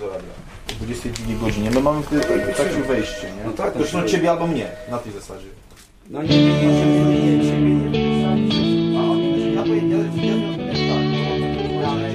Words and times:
do 0.00 0.08
radia. 0.08 0.28
O 0.70 0.84
22 0.84 1.46
godzinie. 1.46 1.70
My 1.70 1.80
mamy 1.80 2.02
wtedy 2.02 2.22
tak- 2.22 2.56
takie 2.56 2.82
wejście, 2.82 3.22
nie? 3.22 3.44
No 3.46 3.52
tak, 3.52 3.74
no 3.74 3.80
Zresztą 3.80 4.04
ciebie 4.08 4.30
albo 4.30 4.46
mnie, 4.46 4.66
na 4.90 4.98
tej 4.98 5.12
zasadzie. 5.12 5.46
No 6.10 6.22
nie, 6.22 6.28
nie, 6.28 6.62
nie, 6.62 6.68
nie, 6.68 7.36
nie, 7.36 8.06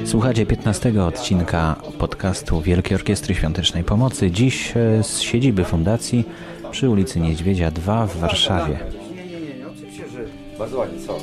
Słuchacie 0.06 0.46
15 0.46 1.04
odcinka 1.04 1.76
podcastu 2.00 2.62
Wielkiej 2.62 2.96
Orkiestry 2.96 3.36
Świątecznej 3.36 3.84
Pomocy. 3.84 4.32
Dziś 4.32 4.74
e, 4.78 5.04
z 5.04 5.20
siedziby 5.20 5.64
fundacji 5.64 6.26
przy 6.72 6.90
ulicy 6.90 7.20
Niedźwiedzia 7.20 7.72
2 7.72 8.08
w 8.08 8.18
Warszawie. 8.18 8.80
Nie, 9.16 9.26
nie, 9.26 9.42
nie, 9.42 9.56
nie, 9.56 9.68
oczywiście, 9.68 10.10
że 10.10 10.26
bardzo 10.60 10.78
ładnie, 10.78 11.08
co? 11.08 11.18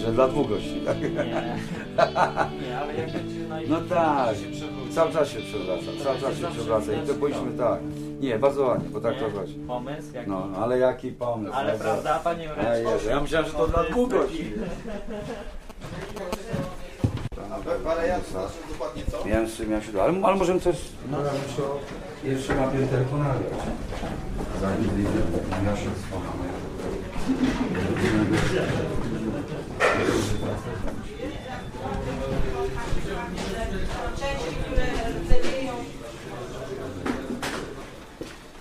Że 0.00 0.12
dla 0.12 0.28
dwóch 0.28 0.48
gości, 0.48 0.80
tak? 0.86 0.96
Nie, 2.62 2.78
ale 2.80 2.94
jak 2.94 3.12
będzie 3.12 3.48
naj... 3.48 3.68
No 3.68 3.80
tak, 3.80 4.36
się 4.36 4.50
przewróci. 4.52 4.94
cały 4.94 5.12
czas 5.12 5.28
się 5.28 5.40
przewraca, 5.40 6.04
cały 6.04 6.20
czas 6.20 6.38
się 6.38 6.46
przewraca 6.46 6.92
i 6.92 7.06
to 7.06 7.14
powinniśmy 7.14 7.58
tak. 7.58 7.80
Nie, 8.20 8.38
bardzo 8.38 8.62
ładnie, 8.66 8.90
potraktować. 8.90 9.50
Pomysł? 9.66 10.14
Jaki? 10.14 10.30
No, 10.30 10.48
ale 10.62 10.78
jaki 10.78 11.10
pomysł. 11.10 11.52
Ale 11.54 11.68
bardzo- 11.68 11.84
prawda, 11.84 12.20
panie 12.24 12.44
Jureczko? 12.44 12.90
Jezu, 12.90 13.08
ja 13.08 13.20
myślałem, 13.20 13.46
że 13.48 13.52
to 13.52 13.66
dla 13.68 13.84
dwóch 13.84 14.10
gości. 14.10 14.52
Ale 17.90 18.06
ja 18.08 18.20
znaczy 18.20 18.54
dokładnie 18.72 19.02
co? 19.10 19.24
Miałem, 19.26 19.46
miałem 19.68 19.82
się, 19.82 20.02
ale, 20.02 20.26
ale 20.26 20.36
możemy 20.36 20.60
coś... 20.60 20.76
No, 21.10 21.18
jeszcze 22.24 22.54
ma 22.54 22.66
pięterko 22.66 23.16
nagrać. 23.16 23.52
Zanim 24.60 24.90
wyjdę, 24.90 25.20
ja 25.66 25.76
się 25.76 25.90
wspomnę. 25.90 26.50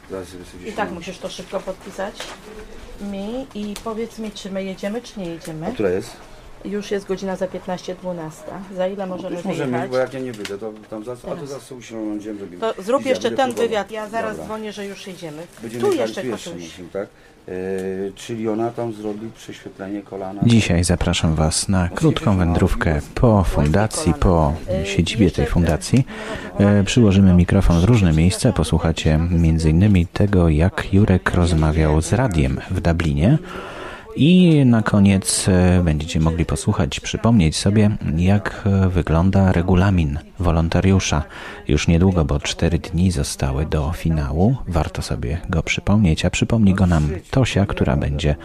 Zaraz 0.10 0.28
sobie 0.28 0.46
sobie 0.46 0.70
I 0.70 0.74
tak 0.74 0.92
musisz 0.92 1.18
to 1.18 1.30
szybko 1.30 1.60
podpisać 1.60 2.16
mi 3.02 3.48
i 3.54 3.74
powiedz 3.84 4.20
mi, 4.20 4.32
czy 4.32 4.52
my 4.52 4.64
jedziemy, 4.64 5.02
czy 5.02 5.20
nie 5.20 5.26
jedziemy. 5.26 5.74
Która 5.74 5.90
jest? 5.90 6.29
Już 6.66 6.92
jest 6.92 7.08
godzina 7.08 7.36
za 7.36 7.46
15.12. 7.46 7.96
Za 8.76 8.88
ile 8.88 9.06
możemy 9.08 9.36
Już 9.36 9.46
możemy, 9.46 9.72
wyjechać? 9.72 9.92
bo 9.92 9.98
jak 9.98 10.14
ja 10.14 10.20
nie 10.20 10.32
wyjdę, 10.32 10.58
to 10.58 10.74
tam 10.90 11.04
za, 11.04 11.12
a 11.12 11.36
to 11.36 11.48
za 11.48 11.60
co 11.60 11.76
usiądziemy, 11.76 12.40
żeby... 12.40 12.58
To 12.58 12.74
zrób 12.84 13.02
Idziemy, 13.02 13.10
jeszcze 13.10 13.32
ten 13.32 13.54
wywiad. 13.54 13.92
Ja 13.92 14.10
zaraz 14.10 14.32
Dobra. 14.32 14.46
dzwonię, 14.46 14.74
że 14.74 14.86
już 14.86 15.08
jedziemy. 15.08 15.44
Będziemy 15.62 15.84
tu 15.84 15.94
jeszcze 15.94 16.22
tu 16.22 16.28
jeszcze 16.28 16.50
Kotuś. 16.52 16.80
tak? 16.94 17.08
E, 17.48 17.52
czyli 18.16 18.50
ona 18.50 18.72
tam 18.72 18.94
zrobi 18.94 19.30
prześwietlenie 19.38 20.02
kolana. 20.02 20.42
Dzisiaj 20.46 20.84
zapraszam 20.84 21.36
Was 21.36 21.70
na 21.70 21.90
krótką 21.90 22.38
wędrówkę 22.38 23.02
po 23.16 23.44
fundacji, 23.44 24.14
po 24.14 24.54
siedzibie 24.84 25.32
tej 25.32 25.46
fundacji. 25.46 26.06
E, 26.60 26.84
Przyłożymy 26.84 27.34
mikrofon 27.34 27.82
w 27.82 27.84
różne 27.84 28.14
miejsca. 28.14 28.52
Posłuchacie 28.54 29.14
m.in. 29.14 30.06
tego, 30.14 30.50
jak 30.50 30.94
Jurek 30.94 31.34
rozmawiał 31.34 32.02
z 32.02 32.14
radiem 32.14 32.62
w 32.72 32.82
Dublinie. 32.82 33.38
I 34.22 34.66
na 34.66 34.82
koniec 34.82 35.48
e, 35.50 35.82
będziecie 35.84 36.20
mogli 36.20 36.46
posłuchać, 36.46 37.00
przypomnieć 37.00 37.58
sobie, 37.58 37.90
jak 38.18 38.64
e, 38.66 38.90
wygląda 38.90 39.52
regulamin 39.52 40.20
wolontariusza. 40.40 41.24
Już 41.68 41.88
niedługo, 41.88 42.26
bo 42.26 42.40
cztery 42.40 42.80
dni 42.80 43.12
zostały 43.12 43.66
do 43.66 43.92
finału. 43.92 44.56
Warto 44.68 45.02
sobie 45.02 45.42
go 45.50 45.64
przypomnieć, 45.64 46.26
a 46.26 46.30
przypomni 46.30 46.74
go 46.74 46.88
nam 46.88 47.10
Tosia, 47.32 47.66
która 47.66 47.98
będzie 47.98 48.36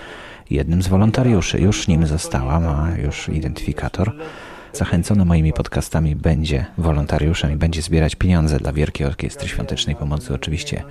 jednym 0.50 0.82
z 0.82 0.88
wolontariuszy. 0.88 1.60
Już 1.60 1.88
nim 1.88 2.06
została, 2.06 2.60
ma 2.60 2.88
już 2.98 3.28
identyfikator. 3.28 4.12
Zachęcony 4.72 5.24
moimi 5.24 5.52
podcastami 5.52 6.16
będzie 6.16 6.66
wolontariuszem 6.78 7.52
i 7.52 7.56
będzie 7.56 7.82
zbierać 7.82 8.14
pieniądze 8.14 8.58
dla 8.58 8.72
Wielkiej 8.72 9.06
Orkiestry 9.06 9.48
Świątecznej 9.48 9.96
Pomocy. 9.96 10.34
Oczywiście 10.34 10.82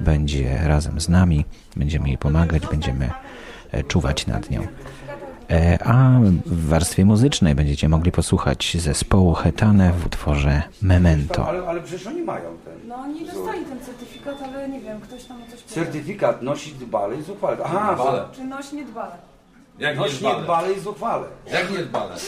będzie 0.00 0.58
razem 0.64 1.00
z 1.00 1.08
nami, 1.08 1.44
będziemy 1.76 2.08
jej 2.08 2.18
pomagać, 2.18 2.62
będziemy 2.66 3.10
czuwać 3.88 4.26
nad 4.26 4.50
nią. 4.50 4.66
E, 5.50 5.78
A 5.84 6.20
w 6.46 6.68
warstwie 6.68 7.04
muzycznej 7.04 7.54
będziecie 7.54 7.88
mogli 7.88 8.12
posłuchać 8.12 8.76
zespołu 8.80 9.34
Hetane 9.34 9.92
w 9.92 10.06
utworze 10.06 10.62
Memento. 10.82 11.48
Ale, 11.48 11.66
ale 11.66 11.80
przecież 11.80 12.06
oni 12.06 12.22
mają 12.22 12.44
ten. 12.64 12.88
No 12.88 12.94
oni 12.94 13.26
dostali 13.26 13.64
ten 13.64 13.80
certyfikat, 13.80 14.42
ale 14.42 14.68
nie 14.68 14.80
wiem, 14.80 15.00
ktoś 15.00 15.24
tam 15.24 15.36
o 15.36 15.40
coś 15.40 15.62
powiedział. 15.62 15.84
Certyfikat 15.84 16.42
nosi 16.42 16.74
dbale 16.74 17.16
i 17.16 17.22
zuchwale. 17.22 17.56
Aha, 17.64 17.94
Dbale. 17.94 18.24
Czy 18.32 18.44
noś 18.44 18.72
nie 18.72 18.84
dbale? 18.84 19.12
Jak 19.82 19.94
nie 19.96 20.00
noś 20.00 20.18
dbale? 20.18 20.36
niedbale 20.38 20.72
i 20.72 20.80
zuchwale. 20.80 21.26
Jak 21.52 21.70
nie 21.70 21.78
dbale? 21.78 22.14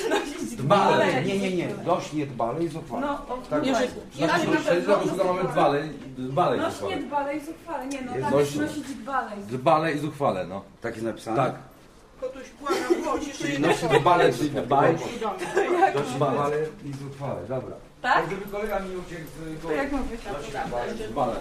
Dbale. 0.58 1.22
Nie, 1.24 1.38
nie, 1.38 1.56
nie. 1.56 1.68
Noś 1.86 2.12
niedbale 2.12 2.64
i 2.64 2.68
zuchwale. 2.68 3.06
No, 3.06 3.12
o, 3.12 3.38
Tak. 3.50 3.62
no 3.66 3.72
właśnie. 3.72 3.88
Znaczy, 4.14 4.46
Tak, 4.46 4.48
na 4.48 4.70
pewno. 4.70 5.00
szukamy 5.02 5.32
mamy 5.34 5.52
dbale, 5.52 5.88
dbale 6.18 6.56
i 6.56 6.60
zuchwale. 6.70 6.96
nie 6.96 7.02
dbale 7.02 7.36
i 7.36 7.40
zuchwale. 7.40 7.86
Nie 7.86 8.02
no, 8.02 8.16
Jest 8.16 8.30
tak 8.30 8.60
nosić 8.60 8.84
dbale 8.94 9.30
i 9.36 9.40
zuchwale. 9.40 9.58
Dbale 9.58 9.92
i 9.92 9.98
zuchwale, 9.98 10.46
no. 10.46 10.62
Tak 10.80 10.94
jest 10.94 11.06
napisane? 11.06 11.36
Tak. 11.36 11.54
Kotuś, 12.20 12.42
błagam, 12.60 13.04
chodź, 13.04 13.26
jeszcze 13.26 13.42
Czyli 13.42 13.52
jedno 13.52 13.68
nosi 13.68 14.00
dbale, 14.00 14.32
czyli 14.32 14.50
dbaj. 14.50 14.92
Nosi 14.92 16.14
dbale 16.16 16.56
i 16.84 16.92
zuchwale. 16.92 17.40
Dobra. 17.48 17.76
Tak? 18.02 18.30
Żeby 18.30 18.46
kolega 18.46 18.80
mi 18.80 18.96
uciekł 18.96 19.22
z 19.58 19.62
To 19.62 19.72
jak 19.72 19.92
mówię? 19.92 20.16
Dbale. 21.10 21.36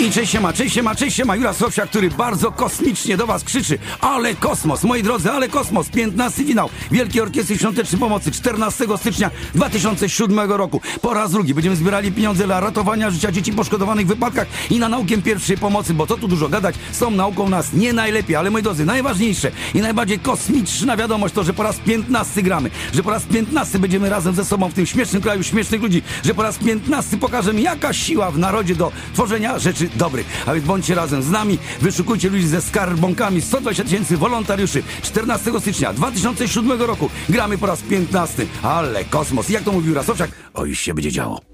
I 0.00 0.10
cześć 0.10 0.32
siema, 0.32 0.52
cześć 0.52 0.74
siema, 0.74 0.94
cześć 0.94 1.16
siema, 1.16 1.36
Jura 1.36 1.52
Sofia, 1.52 1.86
który 1.86 2.10
bardzo 2.10 2.52
kosmicznie 2.52 3.16
do 3.16 3.26
was 3.26 3.44
krzyczy. 3.44 3.78
Ale 4.00 4.34
kosmos, 4.34 4.84
moi 4.84 5.02
drodzy, 5.02 5.30
ale 5.30 5.48
kosmos. 5.48 5.88
15 5.88 6.44
finał. 6.44 6.70
Wielkiej 6.90 7.22
Orkiestry 7.22 7.58
Świątecznej 7.58 8.00
Pomocy. 8.00 8.30
14 8.30 8.84
stycznia 8.96 9.30
2007 9.54 10.52
roku. 10.52 10.80
Po 11.02 11.14
raz 11.14 11.32
drugi 11.32 11.54
będziemy 11.54 11.76
zbierali 11.76 12.12
pieniądze 12.12 12.44
dla 12.44 12.60
ratowania 12.60 13.10
życia 13.10 13.32
dzieci 13.32 13.52
poszkodowanych 13.52 14.06
w 14.06 14.08
wypadkach 14.08 14.48
I 14.70 14.78
na 14.78 14.88
naukę 14.88 15.18
pierwszej 15.18 15.58
pomocy, 15.58 15.94
bo 15.94 16.06
co 16.06 16.16
tu 16.16 16.28
dużo 16.28 16.48
gadać 16.48 16.74
Z 16.92 16.98
tą 16.98 17.10
nauką 17.10 17.48
nas 17.48 17.72
nie 17.72 17.92
najlepiej, 17.92 18.36
ale 18.36 18.50
moi 18.50 18.62
drodzy, 18.62 18.84
najważniejsze 18.84 19.50
I 19.74 19.80
najbardziej 19.80 20.18
kosmiczna 20.18 20.96
wiadomość 20.96 21.34
to, 21.34 21.44
że 21.44 21.52
po 21.52 21.62
raz 21.62 21.76
15 21.76 22.42
gramy 22.42 22.70
Że 22.94 23.02
po 23.02 23.10
raz 23.10 23.22
15 23.22 23.78
będziemy 23.78 24.10
razem 24.10 24.34
ze 24.34 24.44
sobą 24.44 24.68
w 24.68 24.74
tym 24.74 24.86
śmiesznym 24.86 25.22
kraju 25.22 25.42
śmiesznych 25.42 25.82
ludzi 25.82 26.02
Że 26.24 26.34
po 26.34 26.42
raz 26.42 26.58
15 26.58 27.16
pokażemy 27.16 27.60
jaka 27.60 27.92
siła 27.92 28.30
w 28.30 28.38
narodzie 28.38 28.74
do 28.74 28.92
tworzenia 29.14 29.29
rzeczy 29.58 29.88
dobrych. 29.96 30.26
A 30.46 30.54
więc 30.54 30.66
bądźcie 30.66 30.94
razem 30.94 31.22
z 31.22 31.30
nami, 31.30 31.58
wyszukujcie 31.80 32.30
ludzi 32.30 32.46
ze 32.46 32.60
skarbonkami, 32.60 33.40
120 33.40 33.84
tysięcy 33.84 34.16
wolontariuszy. 34.16 34.82
14 35.02 35.60
stycznia 35.60 35.92
2007 35.92 36.82
roku 36.82 37.10
gramy 37.28 37.58
po 37.58 37.66
raz 37.66 37.82
15. 37.82 38.46
Ale 38.62 39.04
kosmos, 39.04 39.48
jak 39.48 39.62
to 39.62 39.72
mówił 39.72 39.94
Rasowczak, 39.94 40.30
o 40.54 40.64
już 40.64 40.78
się 40.78 40.94
będzie 40.94 41.12
działo. 41.12 41.49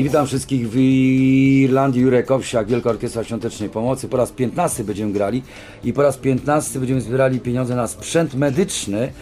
I 0.00 0.02
witam 0.02 0.26
wszystkich 0.26 0.70
w 0.70 0.76
Irlandii, 0.76 2.02
Jurek 2.02 2.30
Owsiak, 2.30 2.66
Wielka 2.66 2.90
Orkiestra 2.90 3.24
Świątecznej 3.24 3.68
Pomocy. 3.68 4.08
Po 4.08 4.16
raz 4.16 4.32
15 4.32 4.84
będziemy 4.84 5.12
grali 5.12 5.42
i 5.84 5.92
po 5.92 6.02
raz 6.02 6.16
15 6.16 6.78
będziemy 6.78 7.00
zbierali 7.00 7.40
pieniądze 7.40 7.76
na 7.76 7.86
sprzęt 7.86 8.34
medyczny 8.34 9.12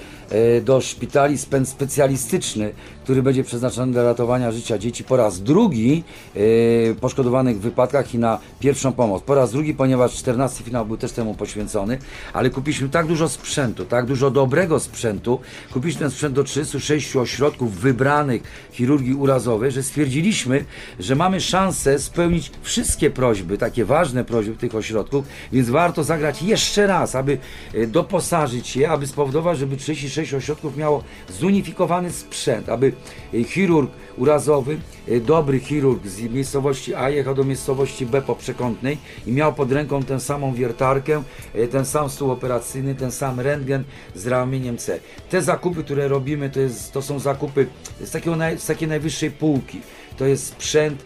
do 0.65 0.81
szpitali 0.81 1.39
specjalistyczny, 1.65 2.72
który 3.09 3.22
będzie 3.22 3.44
przeznaczony 3.44 3.93
do 3.93 4.03
ratowania 4.03 4.53
życia 4.53 4.78
dzieci 4.78 5.05
po 5.05 5.16
raz 5.16 5.43
drugi 5.43 6.05
e, 6.37 6.94
poszkodowanych 6.94 7.61
wypadkach 7.61 8.15
i 8.15 8.19
na 8.19 8.38
pierwszą 8.61 8.93
pomoc. 8.93 9.22
Po 9.22 9.34
raz 9.34 9.53
drugi, 9.53 9.75
ponieważ 9.75 10.15
14 10.15 10.65
finał 10.65 10.87
był 10.87 10.97
też 10.97 11.12
temu 11.12 11.34
poświęcony, 11.34 11.99
ale 12.33 12.50
kupiliśmy 12.50 12.88
tak 12.88 13.06
dużo 13.06 13.28
sprzętu, 13.28 13.84
tak 13.84 14.06
dużo 14.06 14.31
dobrego 14.31 14.81
sprzętu, 14.81 15.41
kupiliśmy 15.72 16.00
ten 16.00 16.11
sprzęt 16.11 16.34
do 16.34 16.44
36 16.44 17.17
ośrodków 17.17 17.75
wybranych 17.75 18.43
chirurgii 18.72 19.15
urazowej, 19.15 19.71
że 19.71 19.83
stwierdziliśmy, 19.83 20.65
że 21.00 21.17
mamy 21.17 21.41
szansę 21.41 21.99
spełnić 21.99 22.50
wszystkie 22.62 23.11
prośby, 23.11 23.58
takie 23.58 23.85
ważne 23.85 24.25
prośby 24.25 24.56
tych 24.56 24.75
ośrodków, 24.75 25.25
więc 25.53 25.70
warto 25.70 26.05
zagrać 26.05 26.43
jeszcze 26.43 26.87
raz, 26.87 27.14
aby 27.14 27.38
e, 27.75 27.87
doposażyć 27.87 28.76
je, 28.76 28.91
aby 28.91 29.06
spowodować, 29.06 29.58
żeby 29.58 29.76
36 29.76 30.18
ośrodków 30.35 30.76
miało 30.76 31.05
zunifikowany 31.29 32.12
sprzęt, 32.12 32.69
aby 32.69 32.93
e, 33.35 33.44
chirurg 33.44 33.91
urazowy, 34.17 34.79
e, 35.09 35.20
dobry 35.20 35.61
chirurg 35.61 36.06
z 36.06 36.20
miejscowości 36.20 36.94
A 36.94 37.11
jechał 37.11 37.35
do 37.35 37.44
miejscowości 37.44 38.06
B 38.06 38.23
po 38.23 38.35
przekątnej 38.35 38.99
i 39.26 39.32
miał 39.32 39.55
pod 39.55 39.73
ręką 39.73 40.03
tę 40.03 40.20
samą 40.20 40.55
wiertarkę, 40.55 41.23
e, 41.55 41.69
ten 41.69 41.85
sam 41.85 42.11
stół 42.11 42.31
operacyjny, 42.31 42.94
ten 42.94 43.11
sam 43.11 43.41
rentgen 43.41 43.85
z 44.15 44.26
ramieniem 44.26 44.79
C. 44.79 45.00
Te 45.31 45.43
zakupy, 45.43 45.85
które 45.85 46.09
robimy, 46.09 46.50
to, 46.50 46.61
jest, 46.61 46.93
to 46.93 47.03
są 47.03 47.19
zakupy 47.19 47.67
z, 48.00 48.11
takiego 48.11 48.37
z 48.59 48.67
takiej 48.67 48.88
najwyższej 48.88 49.31
półki. 49.31 49.81
To 50.17 50.26
jest 50.26 50.47
sprzęt 50.47 51.05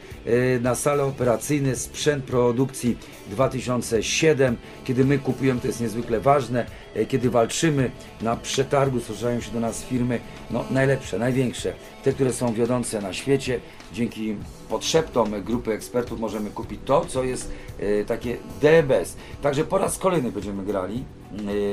na 0.60 0.74
sale 0.74 1.04
operacyjne, 1.04 1.76
sprzęt 1.76 2.24
produkcji 2.24 2.96
2007. 3.30 4.56
Kiedy 4.84 5.04
my 5.04 5.18
kupujemy, 5.18 5.60
to 5.60 5.66
jest 5.66 5.80
niezwykle 5.80 6.20
ważne, 6.20 6.66
e, 6.94 7.06
kiedy 7.06 7.30
walczymy 7.30 7.90
na 8.20 8.36
przetargu, 8.36 9.00
zdarzają 9.00 9.40
się 9.40 9.50
do 9.50 9.60
nas 9.60 9.82
firmy 9.82 10.20
no, 10.50 10.64
najlepsze, 10.70 11.18
największe, 11.18 11.72
te, 12.04 12.12
które 12.12 12.32
są 12.32 12.54
wiodące 12.54 13.00
na 13.00 13.12
świecie. 13.12 13.60
Dzięki 13.92 14.36
podszeptom 14.68 15.42
grupy 15.42 15.72
ekspertów 15.72 16.20
możemy 16.20 16.50
kupić 16.50 16.80
to, 16.84 17.04
co 17.04 17.24
jest 17.24 17.52
e, 17.78 18.04
takie 18.04 18.36
DBS. 18.60 19.16
Także 19.42 19.64
po 19.64 19.78
raz 19.78 19.98
kolejny 19.98 20.32
będziemy 20.32 20.64
grali 20.64 21.04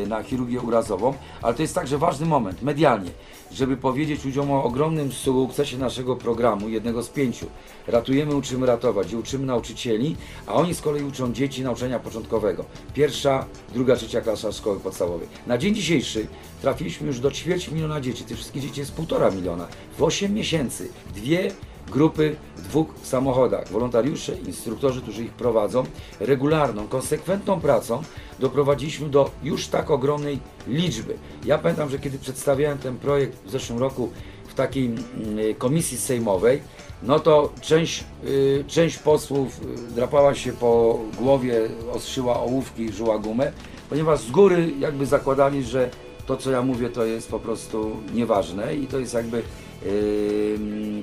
na 0.08 0.24
chirurgię 0.24 0.62
urazową, 0.62 1.14
ale 1.42 1.54
to 1.54 1.62
jest 1.62 1.76
także 1.76 1.98
ważny 1.98 2.26
moment 2.26 2.62
medialnie, 2.62 3.12
żeby 3.52 3.78
powiedzieć 3.78 4.26
ludziom 4.26 4.52
o 4.52 4.64
ogromnym 4.64 5.12
sukcesie 5.12 5.78
naszego 5.78 6.16
programu, 6.16 6.70
jednego 6.70 7.04
z 7.04 7.10
pięciu. 7.10 7.46
Ratujemy, 7.88 8.36
uczymy 8.36 8.66
ratować, 8.66 9.14
uczymy 9.14 9.46
nauczycieli, 9.46 10.16
a 10.48 10.54
oni 10.54 10.74
z 10.74 10.82
kolei 10.82 11.04
uczą 11.04 11.34
dzieci 11.34 11.62
nauczania 11.62 12.00
początkowego. 12.00 12.66
Pierwsza, 12.94 13.46
druga, 13.74 13.96
trzecia 13.96 14.22
klasa 14.22 14.52
szkoły 14.52 14.80
podstawowej. 14.80 15.28
Na 15.48 15.58
dzień 15.58 15.76
dzisiejszy 15.76 16.28
trafiliśmy 16.62 17.08
już 17.08 17.20
do 17.20 17.32
ćwierć 17.32 17.72
miliona 17.72 18.02
dzieci. 18.02 18.24
Tych 18.24 18.38
wszystkich 18.38 18.62
dzieci 18.62 18.80
jest 18.80 18.92
półtora 18.92 19.32
miliona. 19.32 19.68
W 19.98 20.04
8 20.04 20.34
miesięcy 20.34 20.90
dwie 21.16 21.52
grupy 21.90 22.36
w 22.58 22.62
dwóch 22.62 22.88
samochodach. 23.04 23.72
Wolontariusze, 23.72 24.36
instruktorzy, 24.36 25.02
którzy 25.02 25.24
ich 25.24 25.32
prowadzą, 25.32 25.84
regularną, 26.20 26.88
konsekwentną 26.88 27.62
pracą 27.62 28.02
doprowadziliśmy 28.40 29.10
do 29.10 29.32
już 29.44 29.68
tak 29.68 29.92
ogromnej 29.92 30.40
liczby. 30.68 31.18
Ja 31.46 31.58
pamiętam, 31.58 31.90
że 31.90 32.00
kiedy 32.00 32.20
przedstawiałem 32.20 32.78
ten 32.78 32.98
projekt 32.98 33.46
w 33.46 33.50
zeszłym 33.50 33.80
roku 33.80 34.10
w 34.48 34.54
takiej 34.54 34.86
mm, 34.86 35.56
komisji 35.58 35.98
sejmowej, 35.98 36.62
no 37.04 37.20
to 37.20 37.54
część, 37.62 38.04
y, 38.26 38.64
część 38.68 38.98
posłów 38.98 39.62
y, 39.90 39.94
drapała 39.96 40.36
się 40.36 40.54
po 40.54 41.00
głowie, 41.18 41.62
ostrzyła 41.92 42.40
ołówki, 42.40 42.92
żuła 42.94 43.20
gumę, 43.20 43.52
ponieważ 43.90 44.20
z 44.20 44.32
góry 44.32 44.72
jakby 44.80 45.06
zakładali, 45.06 45.64
że 45.64 45.90
to 46.26 46.38
co 46.38 46.52
ja 46.52 46.62
mówię 46.62 46.90
to 46.90 47.06
jest 47.06 47.30
po 47.30 47.40
prostu 47.40 47.96
nieważne 48.14 48.76
i 48.76 48.88
to 48.88 49.00
jest 49.00 49.14
jakby 49.14 49.38
yy, 49.86 50.60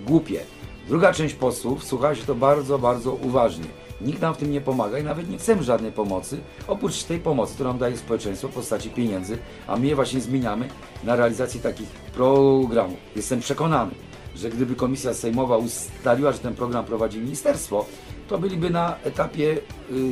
głupie. 0.06 0.40
Druga 0.88 1.12
część 1.12 1.34
posłów 1.34 1.84
słucha 1.84 2.14
się 2.14 2.24
to 2.24 2.34
bardzo, 2.34 2.78
bardzo 2.78 3.12
uważnie. 3.12 3.64
Nikt 4.00 4.20
nam 4.20 4.34
w 4.34 4.36
tym 4.36 4.52
nie 4.52 4.60
pomaga 4.60 4.98
i 4.98 5.04
nawet 5.04 5.30
nie 5.30 5.38
chcemy 5.38 5.62
żadnej 5.62 5.92
pomocy, 5.92 6.38
oprócz 6.68 7.02
tej 7.02 7.18
pomocy, 7.18 7.54
którą 7.54 7.78
daje 7.78 7.96
społeczeństwo 7.96 8.48
w 8.48 8.52
postaci 8.52 8.90
pieniędzy, 8.90 9.38
a 9.66 9.76
my 9.76 9.86
je 9.86 9.94
właśnie 9.94 10.20
zmieniamy 10.20 10.68
na 11.04 11.16
realizację 11.16 11.60
takich 11.60 11.88
programów. 11.88 12.98
Jestem 13.16 13.40
przekonany, 13.40 13.90
że 14.36 14.50
gdyby 14.50 14.74
Komisja 14.74 15.14
Sejmowa 15.14 15.56
ustaliła, 15.56 16.32
że 16.32 16.38
ten 16.38 16.54
program 16.54 16.84
prowadzi 16.84 17.18
ministerstwo, 17.18 17.86
to 18.28 18.38
byliby 18.38 18.70
na 18.70 18.96
etapie 19.04 19.58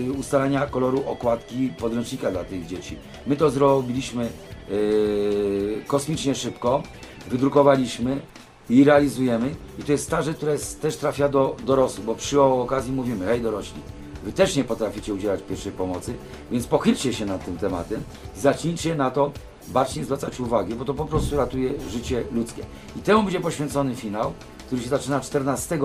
y, 0.09 0.12
ustalania 0.12 0.67
koloru 0.67 1.03
okładki 1.06 1.71
podręcznika 1.79 2.31
dla 2.31 2.44
tych 2.44 2.67
dzieci. 2.67 2.97
My 3.26 3.37
to 3.37 3.50
zrobiliśmy 3.50 4.29
y, 4.71 5.82
kosmicznie 5.87 6.35
szybko, 6.35 6.82
wydrukowaliśmy 7.31 8.21
i 8.70 8.84
realizujemy. 8.84 9.55
I 9.78 9.82
to 9.82 9.93
jest 9.93 10.11
ta 10.11 10.22
rzecz, 10.22 10.37
która 10.37 10.52
jest, 10.52 10.81
też 10.81 10.96
trafia 10.96 11.28
do 11.28 11.56
dorosłych, 11.66 12.06
bo 12.06 12.14
przy 12.14 12.40
okazji 12.40 12.93
mówimy, 12.93 13.26
hej 13.26 13.40
dorośli, 13.40 13.81
wy 14.25 14.32
też 14.32 14.56
nie 14.56 14.64
potraficie 14.64 15.14
udzielać 15.14 15.43
pierwszej 15.43 15.72
pomocy, 15.72 16.14
więc 16.50 16.66
pochylcie 16.66 17.12
się 17.12 17.26
nad 17.26 17.44
tym 17.44 17.58
tematem, 17.58 18.02
zacznijcie 18.37 18.94
na 18.94 19.11
to 19.11 19.32
bacznie 19.69 20.05
zwracać 20.05 20.40
uwagę, 20.40 20.75
bo 20.75 20.84
to 20.84 20.94
po 20.94 21.05
prostu 21.05 21.37
ratuje 21.37 21.70
życie 21.90 22.25
ludzkie. 22.32 22.62
I 22.96 23.00
temu 23.00 23.22
będzie 23.22 23.40
poświęcony 23.40 23.96
finał, 23.96 24.32
który 24.66 24.82
się 24.82 24.88
zaczyna 24.88 25.20
14 25.20 25.78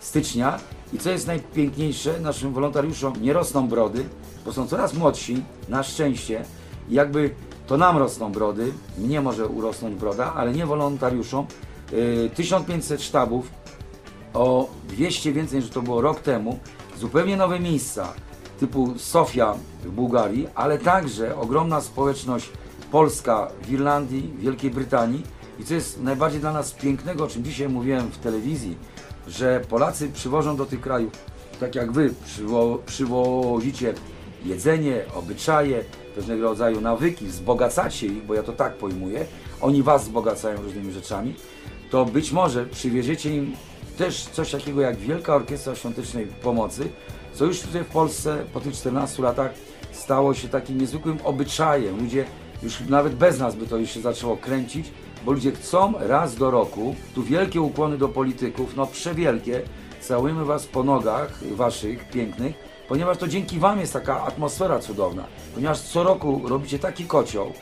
stycznia 0.00 0.58
i 0.92 0.98
co 0.98 1.10
jest 1.10 1.26
najpiękniejsze, 1.26 2.20
naszym 2.20 2.52
wolontariuszom 2.52 3.22
nie 3.22 3.32
rosną 3.32 3.68
brody, 3.68 4.04
bo 4.44 4.52
są 4.52 4.66
coraz 4.66 4.94
młodsi, 4.94 5.42
na 5.68 5.82
szczęście, 5.82 6.44
i 6.88 6.94
jakby 6.94 7.30
to 7.66 7.76
nam 7.76 7.98
rosną 7.98 8.32
brody, 8.32 8.72
mnie 8.98 9.20
może 9.20 9.46
urosnąć 9.46 9.94
broda, 9.94 10.34
ale 10.34 10.52
nie 10.52 10.66
wolontariuszom. 10.66 11.46
Yy, 11.92 12.30
1500 12.30 13.02
sztabów, 13.02 13.50
o 14.34 14.68
200 14.88 15.32
więcej 15.32 15.60
niż 15.60 15.70
to 15.70 15.82
było 15.82 16.00
rok 16.00 16.20
temu, 16.20 16.58
zupełnie 16.98 17.36
nowe 17.36 17.60
miejsca 17.60 18.12
typu 18.60 18.94
Sofia 18.96 19.54
w 19.84 19.90
Bułgarii, 19.90 20.48
ale 20.54 20.78
także 20.78 21.36
ogromna 21.36 21.80
społeczność 21.80 22.50
polska 22.90 23.48
w 23.62 23.72
Irlandii, 23.72 24.32
Wielkiej 24.38 24.70
Brytanii. 24.70 25.22
I 25.58 25.64
co 25.64 25.74
jest 25.74 26.02
najbardziej 26.02 26.40
dla 26.40 26.52
nas 26.52 26.72
pięknego, 26.72 27.24
o 27.24 27.28
czym 27.28 27.44
dzisiaj 27.44 27.68
mówiłem 27.68 28.10
w 28.10 28.18
telewizji, 28.18 28.76
że 29.28 29.60
Polacy 29.68 30.08
przywożą 30.08 30.56
do 30.56 30.66
tych 30.66 30.80
krajów, 30.80 31.12
tak 31.60 31.74
jak 31.74 31.92
wy 31.92 32.14
przywo 32.24 32.78
przywozicie 32.86 33.94
jedzenie, 34.44 35.04
obyczaje, 35.14 35.84
pewnego 36.14 36.42
rodzaju 36.42 36.80
nawyki, 36.80 37.26
wzbogacacie 37.26 38.06
ich, 38.06 38.26
bo 38.26 38.34
ja 38.34 38.42
to 38.42 38.52
tak 38.52 38.74
pojmuję, 38.74 39.26
oni 39.60 39.82
was 39.82 40.04
wzbogacają 40.04 40.62
różnymi 40.62 40.92
rzeczami, 40.92 41.34
to 41.90 42.04
być 42.04 42.32
może 42.32 42.66
przywieziecie 42.66 43.36
im 43.36 43.56
też 43.98 44.24
coś 44.24 44.50
takiego 44.50 44.80
jak 44.80 44.96
Wielka 44.96 45.34
Orkiestra 45.34 45.74
Świątecznej 45.74 46.26
Pomocy, 46.26 46.88
co 47.34 47.44
już 47.44 47.60
tutaj 47.60 47.84
w 47.84 47.86
Polsce 47.88 48.44
po 48.52 48.60
tych 48.60 48.74
14 48.74 49.22
latach 49.22 49.50
stało 49.92 50.34
się 50.34 50.48
takim 50.48 50.80
niezwykłym 50.80 51.18
obyczajem. 51.24 52.00
Ludzie 52.00 52.24
już 52.62 52.80
nawet 52.80 53.14
bez 53.14 53.38
nas 53.38 53.56
by 53.56 53.66
to 53.66 53.76
już 53.76 53.90
się 53.90 54.00
zaczęło 54.00 54.36
kręcić, 54.36 54.86
bo 55.24 55.32
ludzie 55.32 55.52
chcą 55.52 55.92
raz 55.98 56.36
do 56.36 56.50
roku, 56.50 56.94
tu 57.14 57.22
wielkie 57.22 57.60
ukłony 57.60 57.98
do 57.98 58.08
polityków, 58.08 58.76
no 58.76 58.86
przewielkie, 58.86 59.62
całujemy 60.00 60.44
was 60.44 60.66
po 60.66 60.84
nogach 60.84 61.54
waszych 61.54 62.08
pięknych, 62.08 62.54
ponieważ 62.88 63.18
to 63.18 63.28
dzięki 63.28 63.58
wam 63.58 63.80
jest 63.80 63.92
taka 63.92 64.22
atmosfera 64.22 64.78
cudowna, 64.78 65.24
ponieważ 65.54 65.80
co 65.80 66.02
roku 66.02 66.42
robicie 66.44 66.78
taki 66.78 67.04
kocioł, 67.04 67.52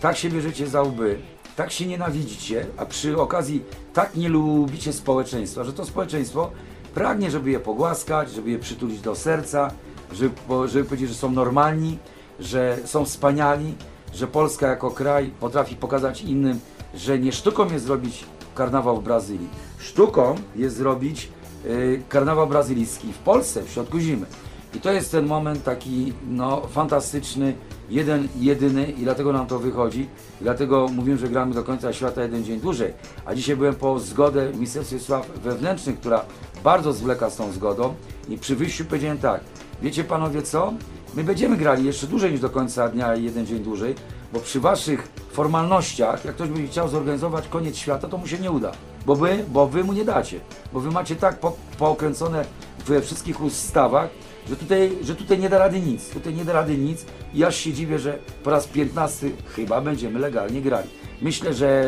tak 0.00 0.16
się 0.16 0.30
bierzecie 0.30 0.66
za 0.66 0.82
łby, 0.82 1.18
tak 1.56 1.72
się 1.72 1.86
nienawidzicie, 1.86 2.66
a 2.76 2.86
przy 2.86 3.20
okazji 3.20 3.62
tak 3.92 4.16
nie 4.16 4.28
lubicie 4.28 4.92
społeczeństwa, 4.92 5.64
że 5.64 5.72
to 5.72 5.84
społeczeństwo 5.84 6.50
pragnie, 6.94 7.30
żeby 7.30 7.50
je 7.50 7.60
pogłaskać, 7.60 8.30
żeby 8.30 8.50
je 8.50 8.58
przytulić 8.58 9.00
do 9.00 9.14
serca, 9.14 9.70
żeby, 10.12 10.34
żeby 10.68 10.84
powiedzieć, 10.84 11.08
że 11.08 11.14
są 11.14 11.30
normalni, 11.30 11.98
że 12.40 12.78
są 12.84 13.04
wspaniali, 13.04 13.74
że 14.14 14.26
Polska 14.26 14.66
jako 14.66 14.90
kraj 14.90 15.30
potrafi 15.40 15.76
pokazać 15.76 16.22
innym, 16.22 16.60
że 16.94 17.18
nie 17.18 17.32
sztuką 17.32 17.72
jest 17.72 17.84
zrobić 17.84 18.24
karnawał 18.54 19.00
w 19.00 19.04
Brazylii. 19.04 19.48
Sztuką 19.78 20.34
jest 20.56 20.76
zrobić 20.76 21.28
y, 21.66 22.02
karnawał 22.08 22.46
brazylijski 22.46 23.12
w 23.12 23.18
Polsce, 23.18 23.62
w 23.62 23.70
środku 23.70 23.98
zimy. 23.98 24.26
I 24.74 24.80
to 24.80 24.92
jest 24.92 25.12
ten 25.12 25.26
moment 25.26 25.64
taki 25.64 26.12
no, 26.28 26.60
fantastyczny, 26.60 27.54
jeden, 27.90 28.28
jedyny 28.40 28.84
i 28.84 29.02
dlatego 29.02 29.32
nam 29.32 29.46
to 29.46 29.58
wychodzi. 29.58 30.08
Dlatego 30.40 30.88
mówimy, 30.88 31.18
że 31.18 31.28
gramy 31.28 31.54
do 31.54 31.64
końca 31.64 31.92
świata 31.92 32.22
jeden 32.22 32.44
dzień 32.44 32.60
dłużej. 32.60 32.92
A 33.24 33.34
dzisiaj 33.34 33.56
byłem 33.56 33.74
po 33.74 33.98
zgodę 33.98 34.48
w 34.50 34.54
Ministerstwie 34.54 34.98
Spraw 34.98 35.30
Wewnętrznych, 35.30 36.00
która 36.00 36.24
bardzo 36.64 36.92
zwleka 36.92 37.30
z 37.30 37.36
tą 37.36 37.52
zgodą 37.52 37.94
i 38.28 38.38
przy 38.38 38.56
wyjściu 38.56 38.84
powiedziałem 38.84 39.18
tak, 39.18 39.40
wiecie 39.82 40.04
panowie 40.04 40.42
co? 40.42 40.72
My 41.14 41.24
będziemy 41.24 41.56
grali 41.56 41.84
jeszcze 41.84 42.06
dłużej 42.06 42.32
niż 42.32 42.40
do 42.40 42.50
końca 42.50 42.88
dnia 42.88 43.14
i 43.14 43.24
jeden 43.24 43.46
dzień 43.46 43.58
dłużej, 43.58 43.94
bo 44.32 44.40
przy 44.40 44.60
waszych 44.60 45.08
formalnościach, 45.32 46.24
jak 46.24 46.34
ktoś 46.34 46.48
by 46.48 46.66
chciał 46.66 46.88
zorganizować 46.88 47.48
koniec 47.48 47.76
świata, 47.76 48.08
to 48.08 48.18
mu 48.18 48.26
się 48.26 48.38
nie 48.38 48.50
uda. 48.50 48.72
Bo 49.06 49.16
wy, 49.16 49.44
bo 49.48 49.66
wy 49.66 49.84
mu 49.84 49.92
nie 49.92 50.04
dacie. 50.04 50.40
Bo 50.72 50.80
wy 50.80 50.90
macie 50.90 51.16
tak 51.16 51.38
po, 51.38 51.56
pookręcone 51.78 52.44
we 52.86 53.00
wszystkich 53.00 53.40
ustawach, 53.40 54.10
że 54.48 54.56
tutaj, 54.56 54.90
że 55.02 55.14
tutaj 55.14 55.38
nie 55.38 55.48
da 55.48 55.58
rady 55.58 55.80
nic. 55.80 56.08
Tutaj 56.08 56.34
nie 56.34 56.44
da 56.44 56.52
rady 56.52 56.78
nic 56.78 57.06
i 57.34 57.44
aż 57.44 57.56
się 57.56 57.72
dziwię, 57.72 57.98
że 57.98 58.18
po 58.42 58.50
raz 58.50 58.66
15 58.66 59.30
chyba 59.56 59.80
będziemy 59.80 60.18
legalnie 60.18 60.60
grali. 60.60 60.88
Myślę, 61.22 61.54
że 61.54 61.84